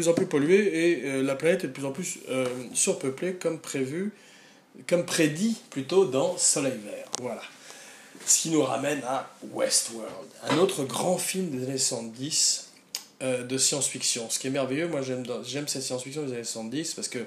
[0.08, 3.60] en plus pollué et euh, la planète est de plus en plus euh, surpeuplée, comme
[3.60, 4.14] prévu,
[4.88, 7.08] comme prédit plutôt dans Soleil Vert.
[7.22, 7.42] Voilà.
[8.26, 12.72] Ce qui nous ramène à Westworld, un autre grand film des années 70
[13.22, 14.30] euh, de science-fiction.
[14.30, 17.20] Ce qui est merveilleux, moi j'aime j'aime cette science-fiction des années 70 parce que,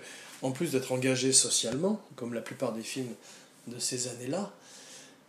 [0.42, 3.14] en plus d'être engagé socialement, comme la plupart des films
[3.68, 4.52] de ces années-là,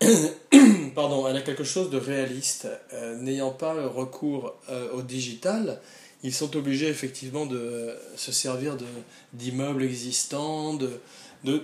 [0.96, 2.68] pardon, elle a quelque chose de réaliste.
[2.94, 5.80] Euh, N'ayant pas recours euh, au digital,
[6.24, 8.86] ils sont obligés effectivement de se servir de-
[9.34, 10.90] d'immeubles existants, de,
[11.44, 11.62] de-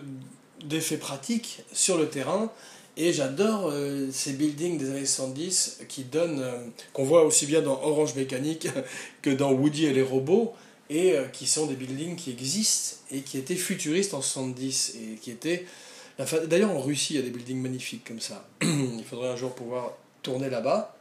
[0.64, 2.52] d'effets pratiques sur le terrain.
[3.00, 6.58] Et j'adore euh, ces buildings des années 70 qui donnent, euh,
[6.94, 8.68] qu'on voit aussi bien dans Orange Mécanique
[9.22, 10.54] que dans Woody et les robots,
[10.90, 15.16] et euh, qui sont des buildings qui existent et qui étaient futuristes en 70 et
[15.18, 15.66] qui étaient
[16.20, 18.48] D'ailleurs, en Russie, il y a des buildings magnifiques comme ça.
[18.62, 20.96] il faudrait un jour pouvoir tourner là-bas.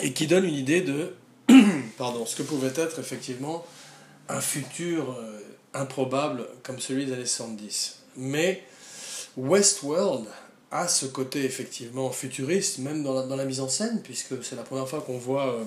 [0.00, 1.14] Et qui donnent une idée de
[1.98, 3.64] pardon, ce que pouvait être effectivement
[4.28, 5.40] un futur euh,
[5.74, 8.00] improbable comme celui des années 70.
[8.16, 8.62] Mais
[9.36, 10.26] Westworld
[10.70, 14.56] a ce côté effectivement futuriste, même dans la, dans la mise en scène, puisque c'est
[14.56, 15.64] la première fois qu'on voit euh,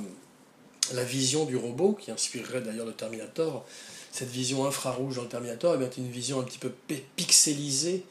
[0.94, 3.66] la vision du robot, qui inspirerait d'ailleurs le Terminator.
[4.12, 8.04] Cette vision infrarouge dans le Terminator, eh est une vision un petit peu pi- pixelisée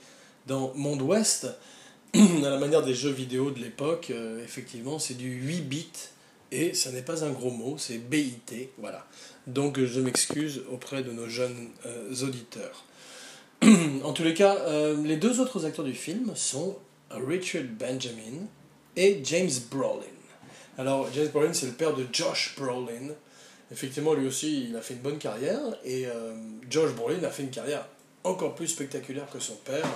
[0.46, 1.48] dans Monde Ouest,
[2.14, 4.08] à la manière des jeux vidéo de l'époque.
[4.10, 5.86] euh, effectivement, c'est du 8 bits,
[6.52, 9.06] et ça n'est pas un gros mot, c'est BIT, voilà.
[9.46, 12.84] Donc je m'excuse auprès de nos jeunes euh, auditeurs.
[14.04, 16.76] en tous les cas, euh, les deux autres acteurs du film sont
[17.10, 18.46] Richard Benjamin
[18.96, 20.06] et James Brolin.
[20.78, 23.08] Alors, James Brolin, c'est le père de Josh Brolin.
[23.72, 25.60] Effectivement, lui aussi, il a fait une bonne carrière.
[25.84, 26.34] Et euh,
[26.68, 27.86] Josh Brolin a fait une carrière
[28.24, 29.86] encore plus spectaculaire que son père.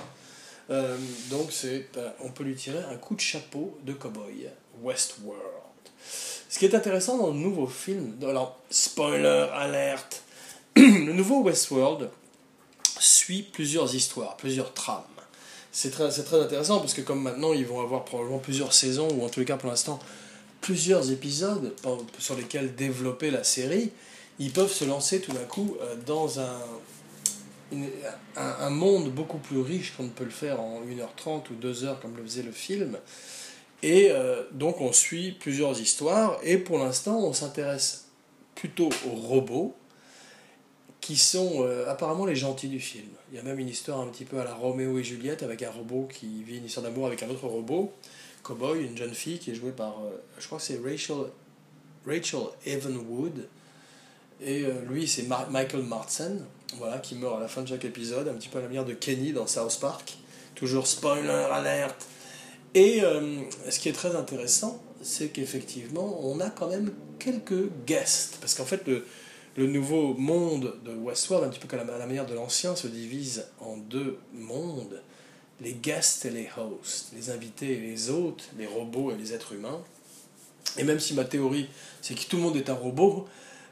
[0.69, 0.97] Euh,
[1.29, 4.49] donc, c'est, euh, on peut lui tirer un coup de chapeau de cowboy.
[4.81, 5.41] Westworld.
[6.49, 10.23] Ce qui est intéressant dans le nouveau film, alors, spoiler alerte,
[10.75, 12.09] le nouveau Westworld
[12.99, 15.03] suit plusieurs histoires, plusieurs trames.
[15.71, 19.09] C'est très, c'est très intéressant parce que comme maintenant ils vont avoir probablement plusieurs saisons,
[19.09, 19.99] ou en tous les cas pour l'instant
[20.65, 21.75] plusieurs épisodes
[22.17, 23.91] sur lesquels développer la série,
[24.39, 26.59] ils peuvent se lancer tout d'un coup euh, dans un,
[28.35, 32.17] un monde beaucoup plus riche qu'on ne peut le faire en 1h30 ou 2h comme
[32.17, 32.97] le faisait le film.
[33.83, 38.07] Et euh, donc on suit plusieurs histoires et pour l'instant on s'intéresse
[38.55, 39.75] plutôt aux robots
[40.99, 43.09] qui sont euh, apparemment les gentils du film.
[43.31, 45.61] Il y a même une histoire un petit peu à la Roméo et Juliette avec
[45.61, 47.93] un robot qui vit une histoire d'amour avec un autre robot,
[48.45, 51.25] cowboy, une jeune fille qui est jouée par, euh, je crois que c'est Rachel,
[52.05, 52.39] Rachel.
[54.41, 56.45] Et euh, lui, c'est Michael Martsen,
[56.77, 58.85] voilà, qui meurt à la fin de chaque épisode, un petit peu à la manière
[58.85, 60.17] de Kenny dans South Park.
[60.53, 62.05] Toujours spoiler alerte.
[62.73, 68.37] Et euh, ce qui est très intéressant, c'est qu'effectivement, on a quand même quelques guests.
[68.41, 69.05] Parce qu'en fait, le,
[69.55, 72.87] le nouveau monde de Westworld, un petit peu à à la manière de l'ancien, se
[72.87, 75.01] divise en deux mondes.
[75.61, 79.53] Les guests et les hosts, les invités et les hôtes, les robots et les êtres
[79.53, 79.81] humains.
[80.77, 81.69] Et même si ma théorie,
[82.01, 83.27] c'est que tout le monde est un robot,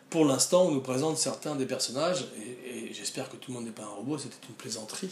[0.09, 3.71] pour l'instant, on nous présente certains des personnages, et, j'espère que tout le monde n'est
[3.71, 5.09] pas un robot, c'était une plaisanterie,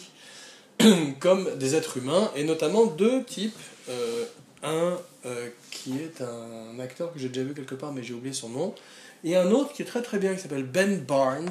[1.19, 3.57] comme des êtres humains, et notamment deux types.
[3.89, 4.25] Euh,
[4.63, 8.34] un euh, qui est un acteur que j'ai déjà vu quelque part, mais j'ai oublié
[8.34, 8.75] son nom,
[9.23, 11.49] et un autre qui est très très bien, qui s'appelle Ben Barnes,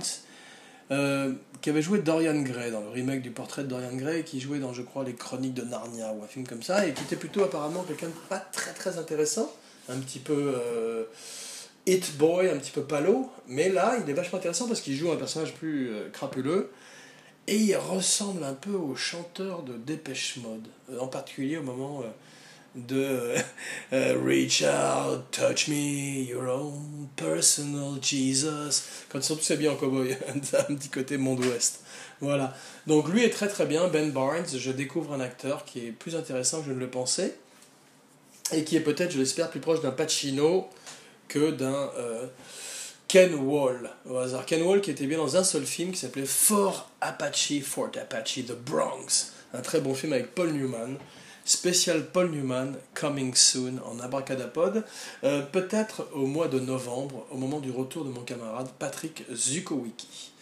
[0.90, 4.40] euh, qui avait joué Dorian Gray dans le remake du portrait de Dorian Gray, qui
[4.40, 7.03] jouait dans, je crois, les Chroniques de Narnia ou un film comme ça, et qui
[7.03, 9.53] était plutôt apparemment quelqu'un de pas très très intéressant,
[9.88, 11.05] un petit peu euh,
[11.87, 15.11] hit boy, un petit peu palo, mais là il est vachement intéressant parce qu'il joue
[15.12, 16.70] un personnage plus euh, crapuleux,
[17.46, 22.03] et il ressemble un peu au chanteur de Dépêche Mode, euh, en particulier au moment
[22.74, 23.38] de euh,
[23.92, 28.83] euh, Reach out, touch me, your own personal Jesus.
[29.09, 31.80] Quand ils sont tous habillés en cowboy, un petit côté monde ouest.
[32.20, 32.54] Voilà.
[32.87, 34.46] Donc lui est très très bien, Ben Barnes.
[34.56, 37.37] Je découvre un acteur qui est plus intéressant que je ne le pensais
[38.52, 40.68] et qui est peut-être, je l'espère, plus proche d'un Pacino
[41.28, 42.26] que d'un euh,
[43.09, 44.44] Ken Wall au hasard.
[44.46, 48.40] Ken Wall qui était bien dans un seul film qui s'appelait Fort Apache, Fort Apache,
[48.46, 49.33] The Bronx.
[49.54, 50.96] Un très bon film avec Paul Newman.
[51.44, 54.85] Spécial Paul Newman, coming soon en abracadapod.
[55.24, 60.33] Euh, Peut-être au mois de novembre, au moment du retour de mon camarade Patrick Zukowicki.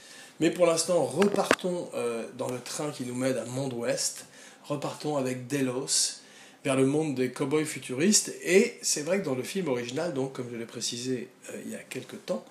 [0.41, 4.27] Mais pour l'instant, repartons euh, dans le train qui nous mène à Monde Ouest.
[4.65, 6.21] Repartons avec Delos
[6.65, 8.35] vers le monde des cowboys futuristes.
[8.43, 11.73] Et c'est vrai que dans le film original, donc comme je l'ai précisé euh, il
[11.73, 12.45] y a quelques temps,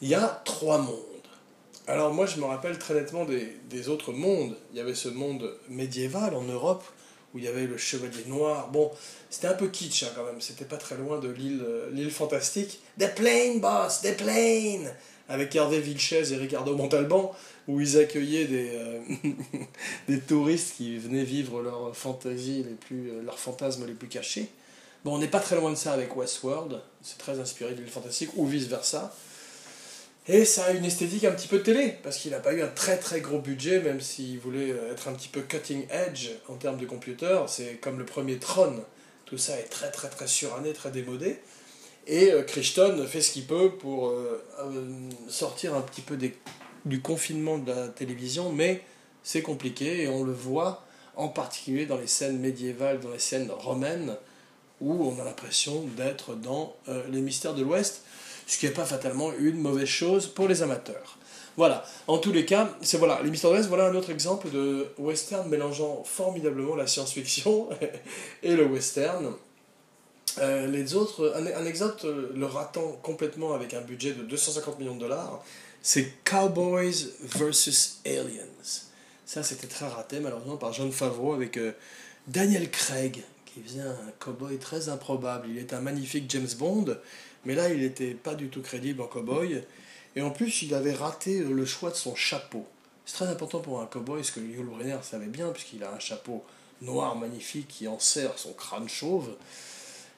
[0.00, 1.02] il y a trois mondes.
[1.88, 4.56] Alors moi je me rappelle très nettement des, des autres mondes.
[4.72, 6.84] Il y avait ce monde médiéval en Europe
[7.36, 8.68] où il y avait le chevalier noir.
[8.68, 8.90] Bon,
[9.28, 12.10] c'était un peu kitsch hein, quand même, c'était pas très loin de l'île euh, l'île
[12.10, 12.80] fantastique.
[12.96, 14.90] Des planes, boss, des planes
[15.28, 17.34] Avec Hervé Vilches et Ricardo Montalban,
[17.68, 19.00] où ils accueillaient des, euh,
[20.08, 24.48] des touristes qui venaient vivre leurs fantasies les plus, euh, leurs fantasmes les plus cachés.
[25.04, 27.90] Bon, on n'est pas très loin de ça avec Westworld, c'est très inspiré de l'île
[27.90, 29.14] fantastique, ou vice-versa.
[30.28, 32.68] Et ça a une esthétique un petit peu télé, parce qu'il n'a pas eu un
[32.68, 36.54] très très gros budget, même s'il voulait euh, être un petit peu cutting edge en
[36.54, 37.40] termes de computer.
[37.46, 38.82] C'est comme le premier Tron,
[39.24, 41.38] tout ça est très très très suranné, très démodé.
[42.06, 46.16] Et euh, Crichton fait ce qu'il peut pour euh, euh, sortir un petit peu
[46.84, 48.82] du confinement de la télévision, mais
[49.22, 50.84] c'est compliqué et on le voit
[51.16, 54.16] en particulier dans les scènes médiévales, dans les scènes romaines,
[54.80, 56.76] où on a l'impression d'être dans
[57.08, 58.02] les mystères de l'Ouest,
[58.46, 61.18] ce qui n'est pas fatalement une mauvaise chose pour les amateurs.
[61.56, 65.48] Voilà, en tous les cas, c'est voilà, les mystères voilà un autre exemple de western
[65.48, 67.68] mélangeant formidablement la science-fiction
[68.42, 69.32] et le western.
[70.38, 74.78] Euh, les autres, un, un exemple euh, le ratant complètement avec un budget de 250
[74.78, 75.42] millions de dollars,
[75.80, 78.00] c'est Cowboys vs.
[78.04, 78.42] Aliens.
[79.24, 81.72] Ça, c'était très raté, malheureusement, par John Favreau avec euh,
[82.26, 85.48] Daniel Craig, qui faisait un cowboy très improbable.
[85.48, 86.96] Il est un magnifique James Bond,
[87.46, 89.62] mais là, il n'était pas du tout crédible en cowboy.
[90.16, 92.66] Et en plus, il avait raté le choix de son chapeau.
[93.04, 95.98] C'est très important pour un cowboy, ce que Yul Brynner savait bien, puisqu'il a un
[95.98, 96.44] chapeau
[96.82, 99.30] noir magnifique qui enserre son crâne chauve.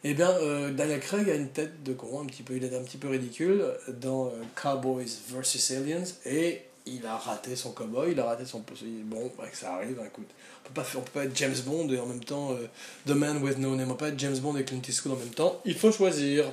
[0.05, 2.75] Eh bien, euh, Daniel Craig a une tête de con, un petit peu, il est
[2.75, 3.65] un petit peu ridicule
[4.01, 5.77] dans euh, Cowboys vs.
[5.77, 8.65] Aliens, et il a raté son cowboy, il a raté son...
[9.05, 10.29] Bon, bah, ça arrive, hein, écoute.
[10.65, 12.67] On peut pas, on peut pas être James Bond et en même temps euh,
[13.07, 13.91] The Man with No Name.
[13.91, 15.61] On peut pas être James Bond et Clint Eastwood en même temps.
[15.65, 16.45] Il faut choisir.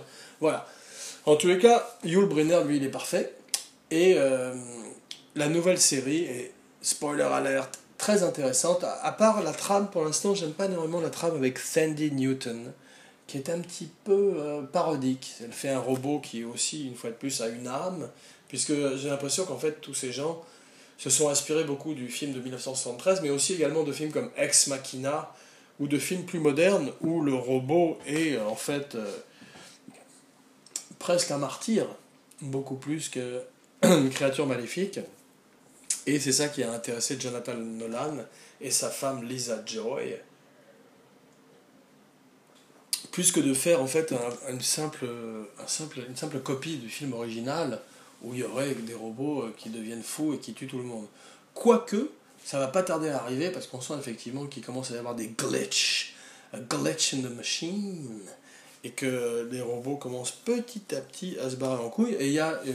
[0.42, 0.68] Voilà.
[1.26, 3.34] En tous les cas, Yul Brynner, lui, il est parfait.
[3.92, 4.54] Et euh,
[5.36, 8.84] la nouvelle série est, spoiler alert, très intéressante.
[8.84, 12.72] À, part la trame, pour l'instant, j'aime pas énormément la trame avec Sandy Newton,
[13.28, 15.34] qui est un petit peu euh, parodique.
[15.44, 18.08] Elle fait un robot qui aussi, une fois de plus, a une âme,
[18.48, 20.44] puisque j'ai l'impression qu'en fait, tous ces gens
[20.98, 24.68] se sont inspirés beaucoup du film de 1973, mais aussi également de films comme Ex
[24.68, 25.34] Machina,
[25.80, 28.96] ou de films plus modernes, où le robot est euh, en fait
[31.06, 31.86] presque un martyr,
[32.42, 35.00] beaucoup plus qu'une créature maléfique.
[36.08, 38.18] Et c'est ça qui a intéressé Jonathan Nolan
[38.60, 40.18] et sa femme Lisa Joy.
[43.12, 45.06] Plus que de faire en fait un- une, simple,
[45.68, 47.80] simple, une simple copie du film original
[48.24, 50.84] où il y aurait des robots euh, qui deviennent fous et qui tuent tout le
[50.84, 51.06] monde.
[51.54, 52.10] Quoique,
[52.44, 55.14] ça va pas tarder à arriver parce qu'on sent effectivement qu'il commence à y avoir
[55.14, 56.16] des glitches,
[56.52, 58.22] a glitch in the machine,
[58.86, 62.14] et que les robots commencent petit à petit à se barrer en couille.
[62.20, 62.72] Et il y a euh,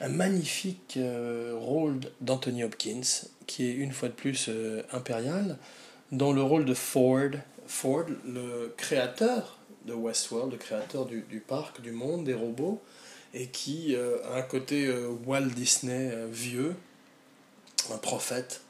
[0.00, 5.58] un magnifique euh, rôle d'Anthony Hopkins, qui est une fois de plus euh, impérial,
[6.12, 7.30] dans le rôle de Ford.
[7.66, 12.80] Ford, le créateur de Westworld, le créateur du, parc, du monde, des robots,
[13.34, 14.92] et qui a un côté
[15.24, 16.74] Walt Disney vieux,
[17.92, 18.62] un prophète,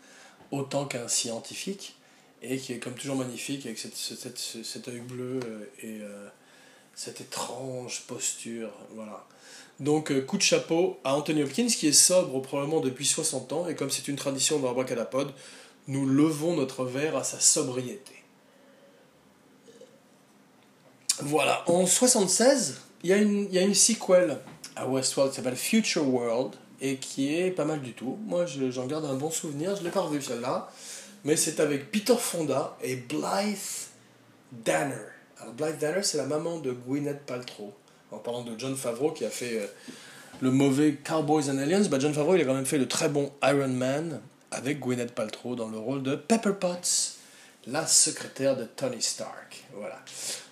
[0.50, 1.96] autant qu'un scientifique,
[2.42, 6.00] et qui est comme toujours magnifique avec cette, cette, cette- cet œil bleu euh, et
[6.02, 6.28] euh,
[6.94, 8.70] cette étrange posture.
[8.94, 9.26] Voilà.
[9.78, 13.68] Donc, euh, coup de chapeau à Anthony Hopkins, qui est sobre probablement depuis 60 ans,
[13.68, 15.32] et comme c'est une tradition dans Abracadapod,
[15.88, 18.12] nous levons notre verre à sa sobriété.
[21.22, 24.38] Voilà, en 76, il y, a une- y a une sequel
[24.76, 28.18] à Westworld qui s'appelle Future World, et qui est pas mal du tout.
[28.26, 30.70] Moi, je- j'en garde un bon souvenir, je l'ai pas revu celle-là,
[31.24, 33.90] mais c'est avec Peter Fonda et Blythe
[34.52, 34.94] Danner.
[35.40, 37.72] Alors, Blythe Danner, c'est la maman de Gwyneth Paltrow.
[38.10, 39.66] En parlant de John Favreau qui a fait euh,
[40.40, 43.08] le mauvais Cowboys and Aliens, bah John Favreau il a quand même fait le très
[43.08, 47.16] bon Iron Man avec Gwyneth Paltrow dans le rôle de Pepper Potts,
[47.66, 49.64] la secrétaire de Tony Stark.
[49.76, 50.00] Voilà.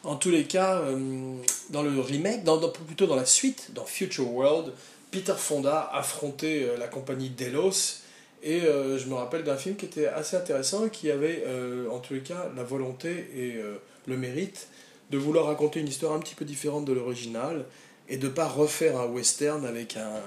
[0.05, 1.35] En tous les cas, euh,
[1.71, 4.73] dans le remake, dans, plutôt dans la suite, dans Future World,
[5.11, 8.03] Peter Fonda affrontait euh, la compagnie Delos
[8.43, 11.89] et euh, je me rappelle d'un film qui était assez intéressant et qui avait euh,
[11.91, 14.69] en tous les cas la volonté et euh, le mérite
[15.11, 17.65] de vouloir raconter une histoire un petit peu différente de l'original
[18.09, 20.21] et de ne pas refaire un western avec un,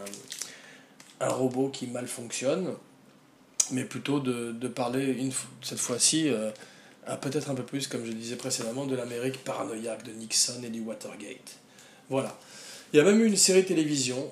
[1.19, 2.73] un robot qui mal fonctionne,
[3.71, 6.29] mais plutôt de, de parler une, cette fois-ci
[7.07, 10.69] un- peut-être un peu plus, comme je disais précédemment, de l'Amérique paranoïaque de Nixon et
[10.69, 11.57] du Watergate.
[12.09, 12.37] Voilà.
[12.93, 14.31] Il y a même eu une série télévision,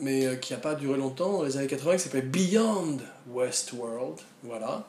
[0.00, 2.98] mais euh, qui n'a pas duré longtemps, dans les années 80, qui s'appelait Beyond
[3.30, 4.18] Westworld.
[4.42, 4.86] Voilà.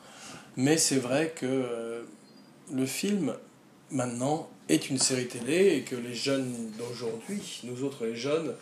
[0.56, 2.02] Mais c'est vrai que euh,
[2.72, 3.36] le film,
[3.92, 8.54] maintenant, est une série télé et que les jeunes d'aujourd'hui, nous autres les jeunes,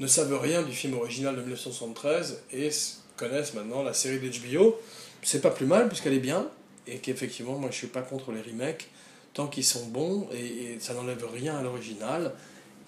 [0.00, 2.70] ne savent rien du film original de 1973 et
[3.16, 4.80] connaissent maintenant la série d'HBO.
[5.22, 6.48] C'est pas plus mal puisqu'elle est bien
[6.86, 8.88] et qu'effectivement, moi je suis pas contre les remakes
[9.34, 12.32] tant qu'ils sont bons et, ça n'enlève rien à l'original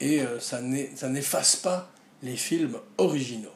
[0.01, 1.91] et euh, ça n'efface pas
[2.23, 3.49] les films originaux.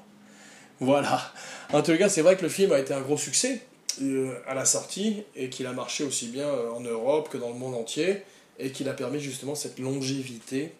[0.80, 1.32] Voilà.
[1.72, 3.60] En tout cas, c'est vrai que le film a été un gros succès
[4.02, 7.48] euh, à la sortie et qu'il a marché aussi bien euh, en Europe que dans
[7.48, 8.22] le monde entier
[8.58, 10.72] et qu'il a permis justement cette longévité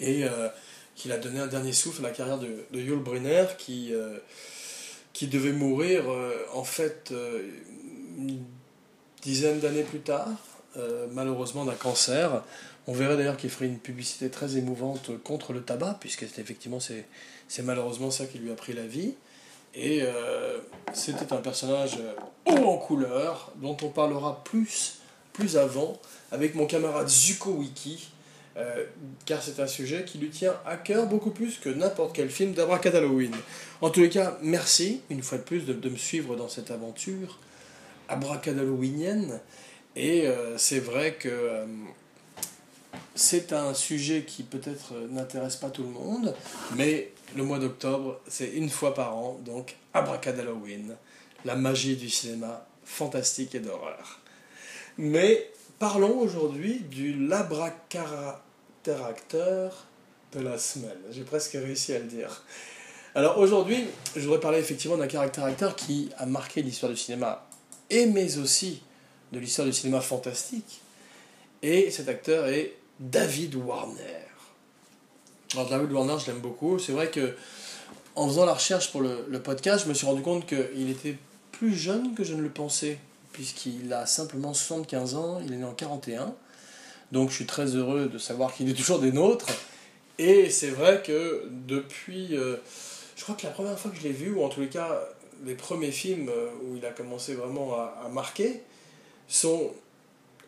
[0.00, 0.48] et euh,
[0.96, 3.92] qu'il a donné un dernier souffle à la carrière de, de Yul Brynner qui,
[5.12, 6.04] qui devait mourir
[6.52, 7.12] en fait
[8.16, 8.38] une
[9.22, 10.28] dizaine d'années plus tard,
[11.10, 12.44] malheureusement d'un cancer.
[12.86, 17.06] On verrait d'ailleurs qu'il ferait une publicité très émouvante contre le tabac, puisque effectivement c'est,
[17.62, 19.14] malheureusement ça qui lui a pris la vie.
[19.74, 20.58] Et euh,
[20.92, 21.98] c'était un personnage
[22.46, 24.98] haut en couleur, dont on parlera plus,
[25.32, 28.08] plus avant, avec mon camarade Zuko Wiki,
[28.56, 28.84] euh,
[29.26, 32.52] car c'est un sujet qui lui tient à cœur beaucoup plus que n'importe quel film
[32.52, 33.32] d'Abracadalloween.
[33.80, 37.40] En tous les cas, merci une fois de plus de, me suivre dans cette aventure
[38.08, 39.40] abracadalloweenienne.
[39.96, 41.66] Et euh, c'est vrai que
[43.14, 46.34] c'est un sujet qui peut-être n'intéresse pas tout le monde,
[46.76, 50.96] mais le mois d'octobre, c'est une fois par an, donc Abracadalloween,
[51.44, 54.18] la magie du cinéma fantastique et d'horreur.
[54.98, 59.86] Mais parlons aujourd'hui du labracaractère
[60.32, 60.98] de la semaine.
[61.10, 62.42] J'ai presque réussi à le dire.
[63.14, 63.86] Alors aujourd'hui,
[64.16, 67.46] je voudrais parler effectivement d'un caractère acteur qui a marqué l'histoire du cinéma,
[67.90, 68.82] et mais aussi
[69.30, 70.80] de l'histoire du cinéma fantastique.
[71.62, 74.24] Et cet acteur est David Warner.
[75.52, 76.78] Alors David Warner, je l'aime beaucoup.
[76.78, 77.36] C'est vrai que
[78.16, 81.16] en faisant la recherche pour le, le podcast, je me suis rendu compte qu'il était
[81.52, 82.98] plus jeune que je ne le pensais,
[83.32, 86.34] puisqu'il a simplement 75 ans, il est né en 41.
[87.12, 89.48] Donc je suis très heureux de savoir qu'il est toujours des nôtres.
[90.18, 92.56] Et c'est vrai que depuis, euh,
[93.16, 94.98] je crois que la première fois que je l'ai vu, ou en tous les cas
[95.44, 98.62] les premiers films euh, où il a commencé vraiment à, à marquer,
[99.28, 99.72] sont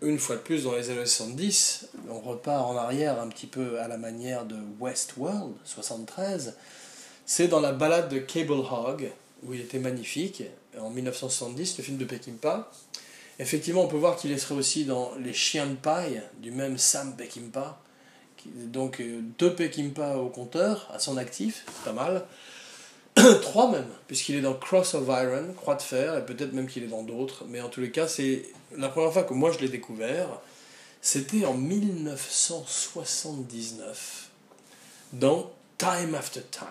[0.02, 1.88] une fois de plus dans les années 70.
[2.10, 6.54] On repart en arrière un petit peu à la manière de Westworld, 73.
[7.24, 9.10] C'est dans la balade de Cable Hog,
[9.42, 10.42] où il était magnifique,
[10.78, 12.70] en 1970, le film de Peckinpah.
[13.38, 17.16] Effectivement, on peut voir qu'il serait aussi dans Les Chiens de paille, du même Sam
[17.16, 17.80] Peckinpah.
[18.54, 22.24] Donc euh, deux Peckinpah au compteur, à son actif, pas mal.
[23.42, 26.84] Trois même, puisqu'il est dans Cross of Iron, Croix de Fer, et peut-être même qu'il
[26.84, 28.42] est dans d'autres, mais en tous les cas, c'est
[28.76, 30.28] la première fois que moi je l'ai découvert,
[31.00, 34.28] c'était en 1979,
[35.14, 36.66] dans Time After Time.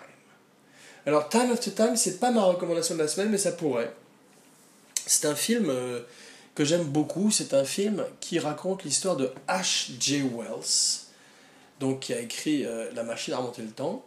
[1.06, 3.94] Alors, Time After Time, c'est pas ma recommandation de la semaine, mais ça pourrait.
[5.06, 6.02] C'est un film euh,
[6.56, 10.24] que j'aime beaucoup, c'est un film qui raconte l'histoire de H.G.
[10.24, 11.06] Wells,
[11.80, 14.04] donc qui a écrit euh, La machine à remonter le temps.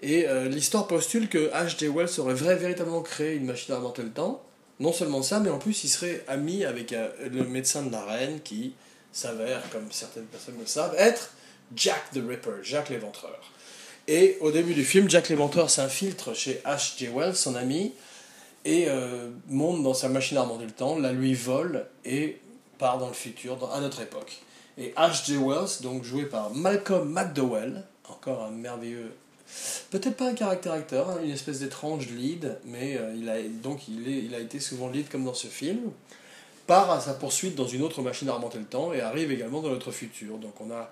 [0.00, 1.88] Et euh, l'histoire postule que H.G.
[1.88, 4.42] Wells aurait véritablement créé une machine à remonter le temps.
[4.80, 8.04] Non seulement ça, mais en plus il serait ami avec euh, le médecin de la
[8.04, 8.74] reine qui
[9.12, 11.32] s'avère, comme certaines personnes le savent, être
[11.74, 13.40] Jack the Ripper, Jack l'éventreur.
[14.06, 17.10] Et au début du film, Jack l'éventreur s'infiltre chez H.G.
[17.14, 17.92] Wells, son ami,
[18.64, 22.40] et euh, monte dans sa machine à remonter le temps, la lui vole et
[22.78, 24.38] part dans le futur, dans, à notre époque.
[24.78, 25.36] Et H.G.
[25.38, 29.12] Wells, donc joué par Malcolm McDowell, encore un merveilleux
[29.90, 34.60] Peut-être pas un caractère acteur, hein, une espèce d'étrange lead, mais euh, il, a, été
[34.60, 35.90] souvent lead comme dans ce film,
[36.66, 39.62] part à sa poursuite dans une autre machine à remonter le temps et arrive également
[39.62, 40.36] dans notre futur.
[40.36, 40.90] Donc on a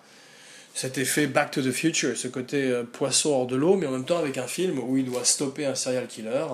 [0.75, 3.93] cet effet Back to the Future, ce côté euh, poisson hors de l'eau, mais en
[3.93, 6.47] même temps avec un film où il doit stopper un serial killer,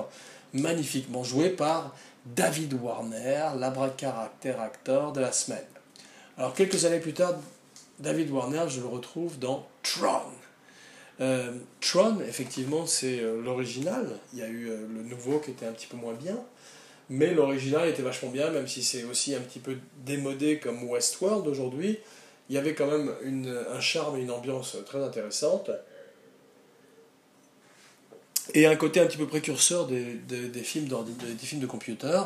[0.53, 1.94] magnifiquement joué par
[2.26, 5.59] David Warner, l'abracadabra acteur de la semaine.
[6.38, 7.34] Alors quelques années plus tard,
[8.00, 10.22] David Warner, je le retrouve dans Tron.
[11.20, 14.18] Euh, Tron, effectivement, c'est euh, l'original.
[14.32, 16.38] Il y a eu euh, le nouveau qui était un petit peu moins bien.
[17.10, 21.46] Mais l'original était vachement bien, même si c'est aussi un petit peu démodé comme Westworld
[21.46, 21.98] aujourd'hui.
[22.48, 25.70] Il y avait quand même une, un charme et une ambiance très intéressante.
[28.54, 32.20] Et un côté un petit peu précurseur des, des, des films, des films de computer.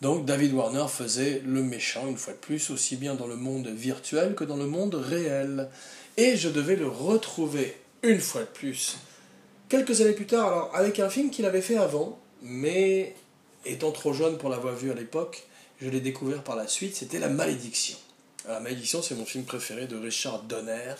[0.00, 3.68] Donc David Warner faisait le méchant, une fois de plus, aussi bien dans le monde
[3.68, 5.68] virtuel que dans le monde réel.
[6.16, 8.96] Et je devais le retrouver une fois de plus,
[9.68, 13.14] quelques années plus tard, alors avec un film qu'il avait fait avant, mais
[13.64, 15.44] étant trop jeune pour l'avoir vu à l'époque,
[15.80, 17.96] je l'ai découvert par la suite, c'était La Malédiction.
[18.48, 20.94] La Malédiction, c'est mon film préféré de Richard Donner,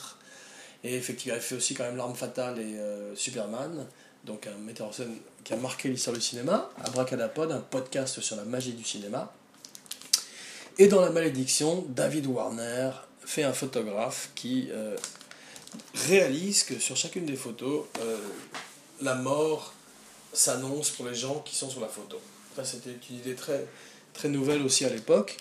[0.84, 3.86] et effectivement, il a fait aussi quand même L'Arme Fatale et euh, Superman,
[4.24, 8.36] donc un metteur en scène qui a marqué l'histoire du cinéma, Abracadapod, un podcast sur
[8.36, 9.32] la magie du cinéma.
[10.78, 12.90] Et dans La Malédiction, David Warner
[13.24, 14.96] fait un photographe qui euh,
[15.94, 18.18] réalise que sur chacune des photos, euh,
[19.02, 19.74] la mort
[20.32, 22.20] s'annonce pour les gens qui sont sur la photo.
[22.56, 23.66] Ça, c'était une idée très,
[24.12, 25.36] très nouvelle aussi à l'époque.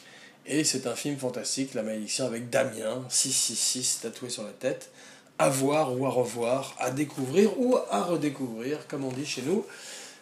[0.46, 4.90] Et c'est un film fantastique, La Malédiction, avec Damien, 666 tatoué sur la tête,
[5.38, 9.66] à voir ou à revoir, à découvrir ou à redécouvrir, comme on dit chez nous.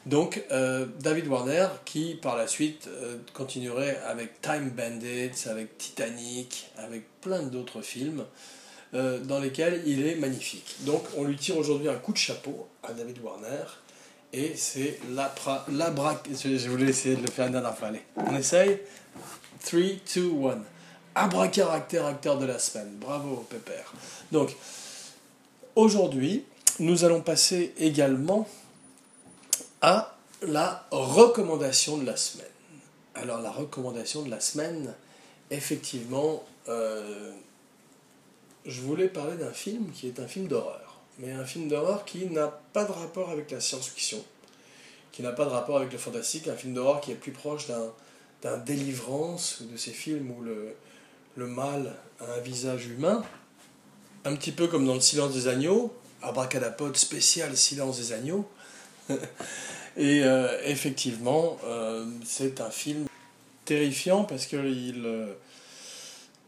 [0.06, 6.72] Donc, euh, David Warner, qui par la suite euh, continuerait avec Time Bandits, avec Titanic,
[6.78, 8.24] avec plein d'autres films,
[8.94, 10.76] euh, dans lesquels il est magnifique.
[10.82, 13.64] Donc, on lui tire aujourd'hui un coup de chapeau à David Warner,
[14.34, 17.88] et c'est la, pra- la bra- Je, voulais essayer de le faire une dernière fois.
[17.90, 18.80] Allez, on essaye
[19.66, 19.80] 3,
[20.16, 20.58] 2, 1.
[21.16, 22.92] Abracaractère acteur de la semaine.
[23.00, 23.92] Bravo, Pépère.
[24.32, 24.56] Donc,
[25.76, 26.44] aujourd'hui,
[26.80, 28.48] nous allons passer également
[29.82, 32.46] à la recommandation de la semaine.
[33.16, 34.94] Alors, la recommandation de la semaine,
[35.50, 37.32] effectivement, euh,
[38.68, 41.00] je voulais parler d'un film qui est un film d'horreur.
[41.20, 44.24] Mais un film d'horreur qui n'a pas de rapport avec la science-fiction,
[45.12, 47.68] qui n'a pas de rapport avec le fantastique, un film d'horreur qui est plus proche
[48.42, 50.76] d'un délivrance, de ces films où le,
[51.36, 53.24] le mal a un visage humain,
[54.26, 58.48] un petit peu comme dans Le silence des agneaux, abracadapod spécial Silence des agneaux.
[59.98, 63.08] Et euh, effectivement, euh, c'est un film
[63.66, 65.34] terrifiant parce qu'il euh,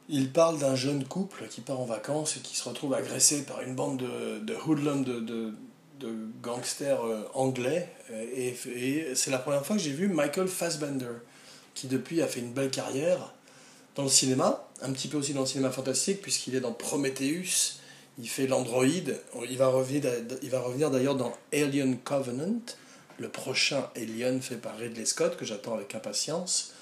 [0.09, 3.61] il parle d'un jeune couple qui part en vacances et qui se retrouve agressé par
[3.61, 5.53] une bande de, de hoodlums, de, de,
[6.41, 7.89] gangsters euh, anglais.
[8.33, 11.11] Et, et c'est la première fois que j'ai vu Michael Fassbender,
[11.75, 13.33] qui depuis a fait une belle carrière
[13.95, 17.79] dans le cinéma, un petit peu aussi dans le cinéma fantastique, puisqu'il est dans Prometheus,
[18.17, 19.19] Il fait l'androïde.
[19.49, 22.61] Il va revenir d'ailleurs dans Alien Covenant,
[23.17, 26.73] le prochain Alien fait par Ridley Scott, que j'attends avec impatience.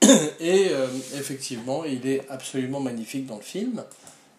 [0.40, 0.86] Et euh,
[1.16, 3.84] effectivement, il est absolument magnifique dans le film.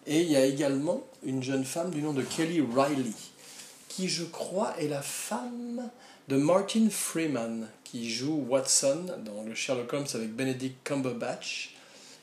[0.06, 3.12] Et il y a également une jeune femme du nom de Kelly Riley,
[3.88, 5.90] qui je crois est la femme
[6.28, 11.74] de Martin Freeman, qui joue Watson dans le Sherlock Holmes avec Benedict Cumberbatch,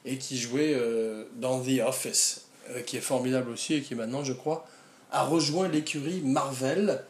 [0.05, 4.23] et qui jouait euh, dans The Office, euh, qui est formidable aussi, et qui maintenant,
[4.23, 4.67] je crois,
[5.11, 7.03] a rejoint l'écurie Marvel.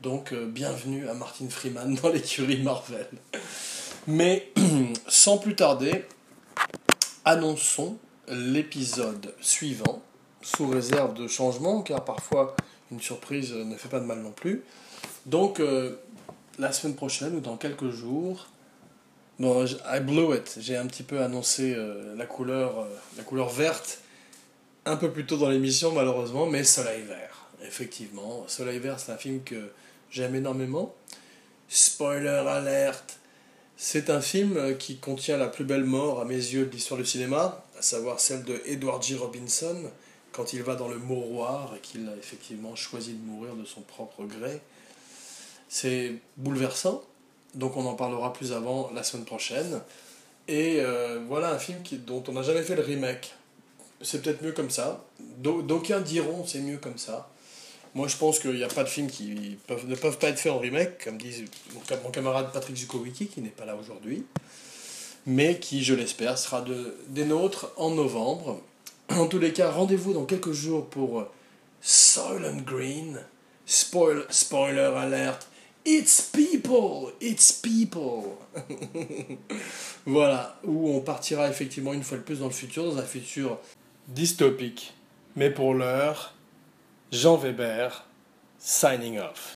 [0.00, 3.06] Donc, bienvenue à Martin Freeman dans l'écurie Marvel.
[4.10, 4.50] Mais
[5.06, 6.04] sans plus tarder,
[7.24, 7.96] annonçons
[8.26, 10.02] l'épisode suivant,
[10.42, 12.56] sous réserve de changement, car parfois
[12.90, 14.64] une surprise ne fait pas de mal non plus.
[15.26, 16.00] Donc, euh,
[16.58, 18.48] la semaine prochaine ou dans quelques jours,
[19.38, 23.48] bon, I blew it, j'ai un petit peu annoncé euh, la, couleur, euh, la couleur
[23.48, 24.00] verte
[24.86, 28.44] un peu plus tôt dans l'émission, malheureusement, mais Soleil Vert, effectivement.
[28.48, 29.70] Soleil Vert, c'est un film que
[30.10, 30.96] j'aime énormément.
[31.68, 33.19] Spoiler alerte
[33.82, 37.06] c'est un film qui contient la plus belle mort à mes yeux de l'histoire du
[37.06, 39.14] cinéma, à savoir celle de Edward G.
[39.16, 39.74] Robinson,
[40.32, 43.80] quand il va dans le mouroir et qu'il a effectivement choisi de mourir de son
[43.80, 44.60] propre gré.
[45.70, 47.02] C'est bouleversant,
[47.54, 49.80] donc on en parlera plus avant la semaine prochaine.
[50.46, 53.32] Et euh, voilà un film dont on n'a jamais fait le remake.
[54.02, 55.06] C'est peut-être mieux comme ça.
[55.38, 57.30] D'aucuns diront c'est mieux comme ça.
[57.94, 60.38] Moi, je pense qu'il n'y a pas de films qui peuvent, ne peuvent pas être
[60.38, 61.44] faits en remake, comme dit
[62.04, 64.24] mon, camarade Patrick Zukowicki, qui n'est pas là aujourd'hui,
[65.26, 68.60] mais qui, je l'espère, sera de, des nôtres en novembre.
[69.08, 71.26] En tous les cas, rendez-vous dans quelques jours pour
[71.80, 73.20] Soylent Green.
[73.66, 75.46] Spoil, spoiler alert.
[75.84, 78.36] It's people, it's people.
[80.06, 83.58] voilà, où on partira effectivement une fois de plus dans le futur, dans un futur
[84.08, 84.92] dystopique.
[85.36, 86.34] Mais pour l'heure,
[87.10, 87.90] Jean Weber,
[88.56, 89.52] signing off.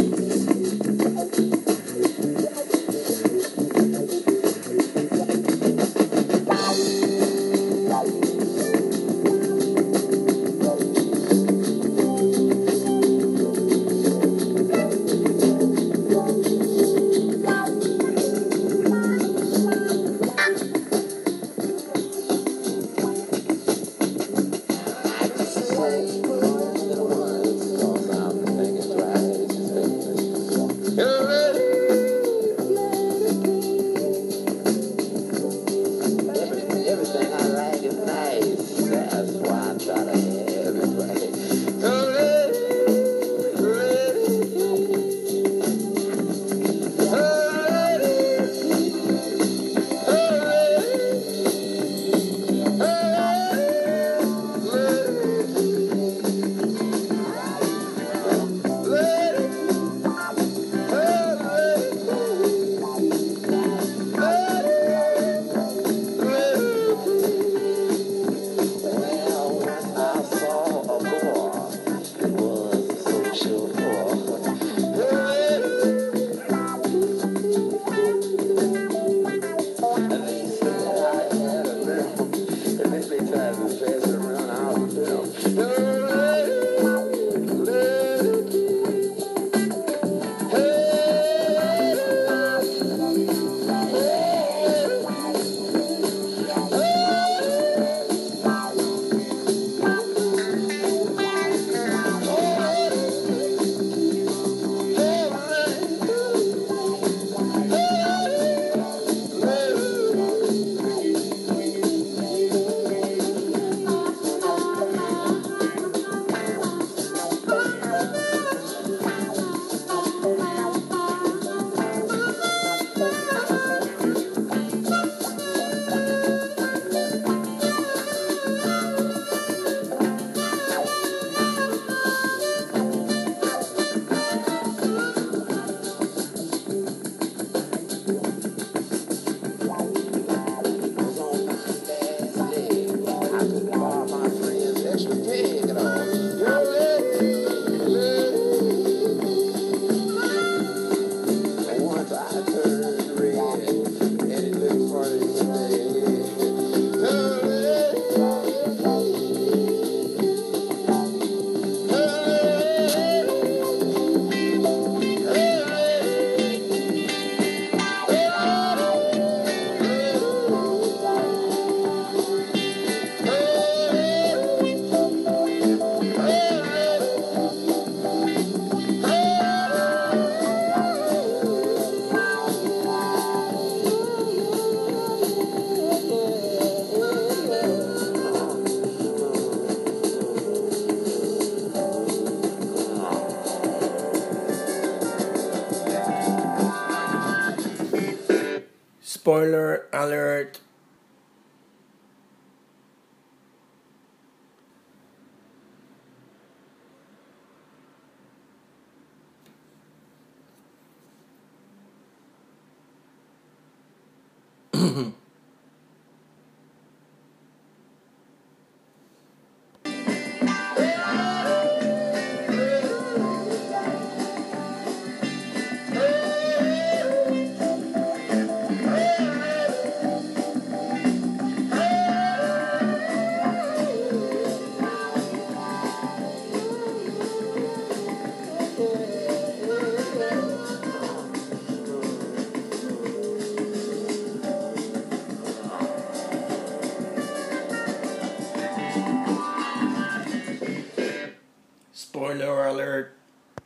[199.25, 199.74] Spoiler